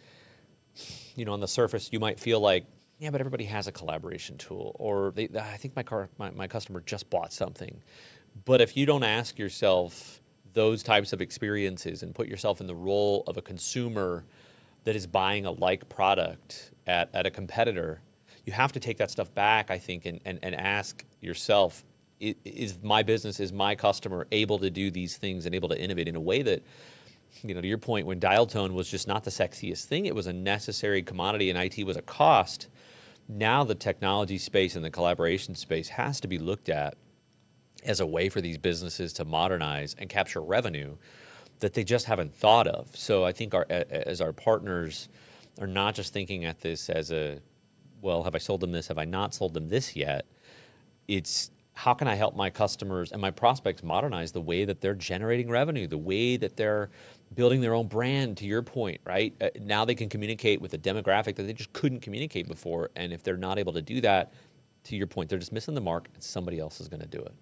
you 1.16 1.24
know, 1.24 1.32
on 1.32 1.40
the 1.40 1.48
surface, 1.48 1.88
you 1.92 1.98
might 1.98 2.20
feel 2.20 2.38
like, 2.38 2.64
yeah, 3.00 3.10
but 3.10 3.20
everybody 3.20 3.44
has 3.44 3.66
a 3.66 3.72
collaboration 3.72 4.38
tool, 4.38 4.76
or 4.78 5.12
they, 5.16 5.28
I 5.36 5.56
think 5.56 5.74
my 5.74 5.82
car, 5.82 6.08
my, 6.16 6.30
my 6.30 6.46
customer 6.46 6.80
just 6.80 7.10
bought 7.10 7.32
something. 7.32 7.82
But 8.44 8.60
if 8.60 8.76
you 8.76 8.86
don't 8.86 9.02
ask 9.02 9.36
yourself, 9.38 10.20
those 10.58 10.82
types 10.82 11.12
of 11.12 11.20
experiences 11.20 12.02
and 12.02 12.12
put 12.12 12.26
yourself 12.26 12.60
in 12.60 12.66
the 12.66 12.74
role 12.74 13.22
of 13.28 13.36
a 13.36 13.42
consumer 13.42 14.24
that 14.82 14.96
is 14.96 15.06
buying 15.06 15.46
a 15.46 15.52
like 15.52 15.88
product 15.88 16.72
at, 16.88 17.08
at 17.14 17.26
a 17.26 17.30
competitor, 17.30 18.00
you 18.44 18.52
have 18.52 18.72
to 18.72 18.80
take 18.80 18.96
that 18.96 19.08
stuff 19.08 19.32
back, 19.34 19.70
I 19.70 19.78
think, 19.78 20.04
and, 20.04 20.18
and, 20.24 20.40
and 20.42 20.56
ask 20.56 21.04
yourself, 21.20 21.84
is 22.18 22.76
my 22.82 23.04
business, 23.04 23.38
is 23.38 23.52
my 23.52 23.76
customer 23.76 24.26
able 24.32 24.58
to 24.58 24.68
do 24.68 24.90
these 24.90 25.16
things 25.16 25.46
and 25.46 25.54
able 25.54 25.68
to 25.68 25.80
innovate 25.80 26.08
in 26.08 26.16
a 26.16 26.20
way 26.20 26.42
that 26.42 26.64
you 27.44 27.54
know, 27.54 27.60
to 27.60 27.68
your 27.68 27.78
point, 27.78 28.08
when 28.08 28.18
dial 28.18 28.46
tone 28.46 28.74
was 28.74 28.90
just 28.90 29.06
not 29.06 29.22
the 29.22 29.30
sexiest 29.30 29.84
thing, 29.84 30.06
it 30.06 30.14
was 30.14 30.26
a 30.26 30.32
necessary 30.32 31.04
commodity 31.04 31.50
and 31.50 31.58
IT 31.58 31.86
was 31.86 31.96
a 31.96 32.02
cost. 32.02 32.66
Now 33.28 33.62
the 33.62 33.76
technology 33.76 34.38
space 34.38 34.74
and 34.74 34.84
the 34.84 34.90
collaboration 34.90 35.54
space 35.54 35.90
has 35.90 36.18
to 36.20 36.26
be 36.26 36.36
looked 36.36 36.68
at 36.68 36.96
as 37.88 38.00
a 38.00 38.06
way 38.06 38.28
for 38.28 38.40
these 38.40 38.58
businesses 38.58 39.12
to 39.14 39.24
modernize 39.24 39.96
and 39.98 40.08
capture 40.08 40.40
revenue 40.40 40.96
that 41.60 41.74
they 41.74 41.82
just 41.82 42.06
haven't 42.06 42.34
thought 42.34 42.68
of. 42.68 42.94
So 42.94 43.24
I 43.24 43.32
think 43.32 43.54
our 43.54 43.66
as 43.68 44.20
our 44.20 44.32
partners 44.32 45.08
are 45.60 45.66
not 45.66 45.94
just 45.94 46.12
thinking 46.12 46.44
at 46.44 46.60
this 46.60 46.88
as 46.88 47.10
a 47.10 47.40
well, 48.00 48.22
have 48.22 48.34
I 48.36 48.38
sold 48.38 48.60
them 48.60 48.70
this? 48.70 48.86
Have 48.88 48.98
I 48.98 49.04
not 49.04 49.34
sold 49.34 49.54
them 49.54 49.68
this 49.68 49.96
yet? 49.96 50.24
It's 51.08 51.50
how 51.74 51.94
can 51.94 52.08
I 52.08 52.16
help 52.16 52.34
my 52.34 52.50
customers 52.50 53.12
and 53.12 53.20
my 53.20 53.30
prospects 53.30 53.84
modernize 53.84 54.32
the 54.32 54.40
way 54.40 54.64
that 54.64 54.80
they're 54.80 54.94
generating 54.96 55.48
revenue, 55.48 55.86
the 55.86 55.98
way 55.98 56.36
that 56.36 56.56
they're 56.56 56.90
building 57.34 57.60
their 57.60 57.74
own 57.74 57.86
brand, 57.86 58.36
to 58.38 58.46
your 58.46 58.62
point, 58.62 59.00
right? 59.04 59.32
Uh, 59.40 59.48
now 59.60 59.84
they 59.84 59.94
can 59.94 60.08
communicate 60.08 60.60
with 60.60 60.74
a 60.74 60.78
demographic 60.78 61.36
that 61.36 61.44
they 61.44 61.52
just 61.52 61.72
couldn't 61.72 62.00
communicate 62.00 62.48
before. 62.48 62.90
And 62.96 63.12
if 63.12 63.22
they're 63.22 63.36
not 63.36 63.60
able 63.60 63.72
to 63.74 63.82
do 63.82 64.00
that, 64.00 64.32
to 64.88 64.96
your 64.96 65.06
point, 65.06 65.28
they're 65.28 65.38
just 65.38 65.52
missing 65.52 65.74
the 65.74 65.80
mark 65.80 66.08
and 66.12 66.22
somebody 66.22 66.58
else 66.58 66.80
is 66.80 66.88
going 66.88 67.00
to 67.00 67.06
do 67.06 67.18
it. 67.18 67.32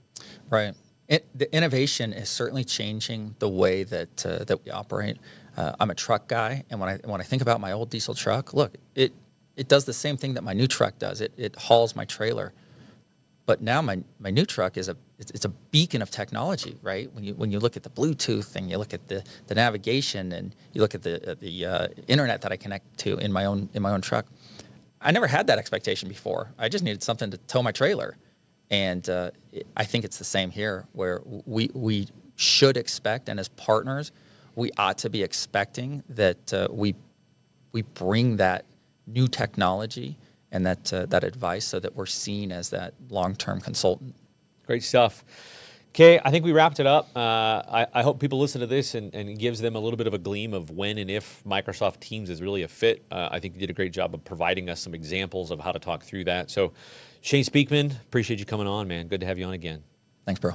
Right. 0.51 0.75
It, 1.09 1.27
the 1.39 1.55
innovation 1.55 2.13
is 2.13 2.29
certainly 2.29 2.65
changing 2.65 3.37
the 3.39 3.49
way 3.49 3.85
that 3.85 4.27
uh, 4.27 4.45
that 4.45 4.65
we 4.65 4.73
operate. 4.73 5.19
Uh, 5.57 5.73
I'm 5.79 5.91
a 5.91 5.95
truck 5.95 6.27
guy, 6.27 6.65
and 6.69 6.81
when 6.81 6.89
I 6.89 6.97
when 7.05 7.21
I 7.21 7.25
think 7.25 7.43
about 7.43 7.61
my 7.61 7.71
old 7.73 7.91
diesel 7.91 8.15
truck, 8.15 8.53
look, 8.53 8.75
it 8.97 9.13
it 9.57 9.69
does 9.69 9.85
the 9.85 9.93
same 9.93 10.17
thing 10.17 10.35
that 10.35 10.43
my 10.43 10.53
new 10.53 10.67
truck 10.67 10.99
does. 10.99 11.21
It 11.21 11.33
it 11.37 11.55
hauls 11.55 11.95
my 11.95 12.05
trailer. 12.05 12.53
But 13.47 13.63
now 13.63 13.81
my, 13.81 14.03
my 14.19 14.31
new 14.31 14.45
truck 14.45 14.77
is 14.77 14.89
a 14.89 14.97
it's, 15.19 15.31
it's, 15.31 15.45
a 15.45 15.49
beacon 15.49 16.03
of 16.03 16.11
technology, 16.11 16.77
right? 16.83 17.11
When 17.15 17.23
you 17.25 17.35
when 17.35 17.53
you 17.53 17.61
look 17.61 17.77
at 17.77 17.85
the 17.85 17.89
Bluetooth 17.89 18.57
and 18.57 18.69
you 18.69 18.77
look 18.77 18.93
at 18.93 19.07
the, 19.07 19.23
the 19.47 19.55
navigation 19.55 20.33
and 20.33 20.55
you 20.73 20.83
look 20.83 20.95
at 20.97 21.03
the 21.03 21.31
uh, 21.31 21.35
the 21.39 21.65
uh, 21.65 21.89
internet 22.09 22.43
that 22.43 22.51
I 22.53 22.57
connect 22.57 22.99
to 22.99 23.17
in 23.19 23.33
my 23.33 23.45
own 23.45 23.69
in 23.73 23.83
my 23.83 23.93
own 23.93 24.01
truck, 24.01 24.27
I 25.01 25.13
never 25.13 25.27
had 25.27 25.47
that 25.49 25.59
expectation 25.59 26.09
before. 26.09 26.53
I 26.59 26.69
just 26.69 26.85
needed 26.85 27.03
something 27.03 27.31
to 27.31 27.39
tow 27.39 27.63
my 27.63 27.73
trailer, 27.73 28.17
and 28.71 29.09
uh, 29.09 29.31
I 29.77 29.85
think 29.85 30.05
it's 30.05 30.19
the 30.19 30.25
same 30.25 30.51
here, 30.51 30.87
where 30.93 31.21
we 31.25 31.71
we 31.75 32.09
should 32.37 32.77
expect, 32.77 33.29
and 33.29 33.39
as 33.41 33.49
partners, 33.49 34.13
we 34.55 34.71
ought 34.77 34.99
to 34.99 35.11
be 35.11 35.23
expecting 35.23 36.03
that 36.09 36.53
uh, 36.53 36.69
we 36.71 36.95
we 37.73 37.83
bring 37.83 38.37
that 38.37 38.65
new 39.07 39.29
technology 39.29 40.17
and 40.51 40.65
that 40.67 40.93
uh, 40.93 41.07
that 41.07 41.25
advice 41.25 41.65
so 41.65 41.79
that 41.79 41.95
we're 41.95 42.07
seen 42.07 42.51
as 42.51 42.71
that 42.71 42.95
long-term 43.11 43.61
consultant. 43.61 44.15
Great 44.67 44.83
stuff. 44.83 45.25
Okay, 45.97 46.21
I 46.23 46.31
think 46.31 46.45
we 46.45 46.53
wrapped 46.53 46.79
it 46.79 46.87
up. 46.87 47.09
Uh, 47.17 47.63
I, 47.67 47.87
I, 47.95 48.03
hope 48.03 48.21
people 48.21 48.39
listen 48.39 48.61
to 48.61 48.67
this 48.67 48.95
and, 48.95 49.15
and, 49.15 49.39
gives 49.39 49.61
them 49.61 49.77
a 49.77 49.79
little 49.79 49.97
bit 49.97 50.07
of 50.07 50.13
a 50.13 50.19
gleam 50.19 50.53
of 50.53 50.69
when 50.69 50.99
and 50.99 51.11
if 51.11 51.43
Microsoft 51.45 52.01
Teams 52.01 52.29
is 52.29 52.43
really 52.43 52.65
a 52.65 52.69
fit. 52.69 53.03
Uh, 53.11 53.31
I 53.33 53.41
think 53.41 53.55
you 53.55 53.61
did 53.61 53.71
a 53.71 53.73
great 53.73 53.95
job 53.95 54.13
of 54.13 54.23
providing 54.23 54.69
us 54.69 54.79
some 54.79 54.95
examples 54.95 55.51
of 55.51 55.59
how 55.59 55.73
to 55.73 55.79
talk 55.79 56.05
through 56.05 56.25
that. 56.25 56.51
So, 56.51 56.75
Shane 57.23 57.45
Speakman, 57.45 57.99
appreciate 57.99 58.39
you 58.39 58.45
coming 58.45 58.67
on, 58.67 58.87
man. 58.89 59.09
Good 59.09 59.21
to 59.21 59.27
have 59.27 59.39
you 59.39 59.47
on 59.47 59.55
again. 59.55 59.83
Thanks, 60.27 60.39
bro. 60.39 60.53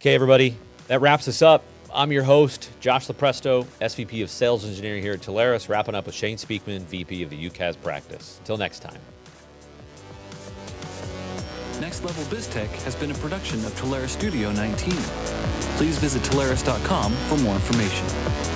Okay, 0.00 0.14
everybody, 0.14 0.56
that 0.88 1.02
wraps 1.02 1.28
us 1.28 1.42
up. 1.42 1.62
I'm 1.92 2.12
your 2.12 2.22
host, 2.22 2.70
Josh 2.80 3.08
Lupresto, 3.08 3.66
SVP 3.82 4.22
of 4.22 4.30
Sales 4.30 4.64
Engineering 4.64 5.02
here 5.02 5.12
at 5.12 5.20
Telarus, 5.20 5.68
wrapping 5.68 5.94
up 5.94 6.06
with 6.06 6.14
Shane 6.14 6.38
Speakman, 6.38 6.80
VP 6.84 7.24
of 7.24 7.28
the 7.28 7.50
UCaaS 7.50 7.76
practice. 7.82 8.38
Until 8.38 8.56
next 8.56 8.80
time. 8.80 9.00
Next 11.82 12.04
Level 12.04 12.22
BizTech 12.26 12.68
has 12.84 12.94
been 12.94 13.10
a 13.10 13.14
production 13.14 13.58
of 13.64 13.72
Telarus 13.72 14.10
Studio 14.10 14.52
19. 14.52 14.92
Please 15.76 15.98
visit 15.98 16.22
Telarus.com 16.22 17.10
for 17.12 17.36
more 17.38 17.56
information. 17.56 18.51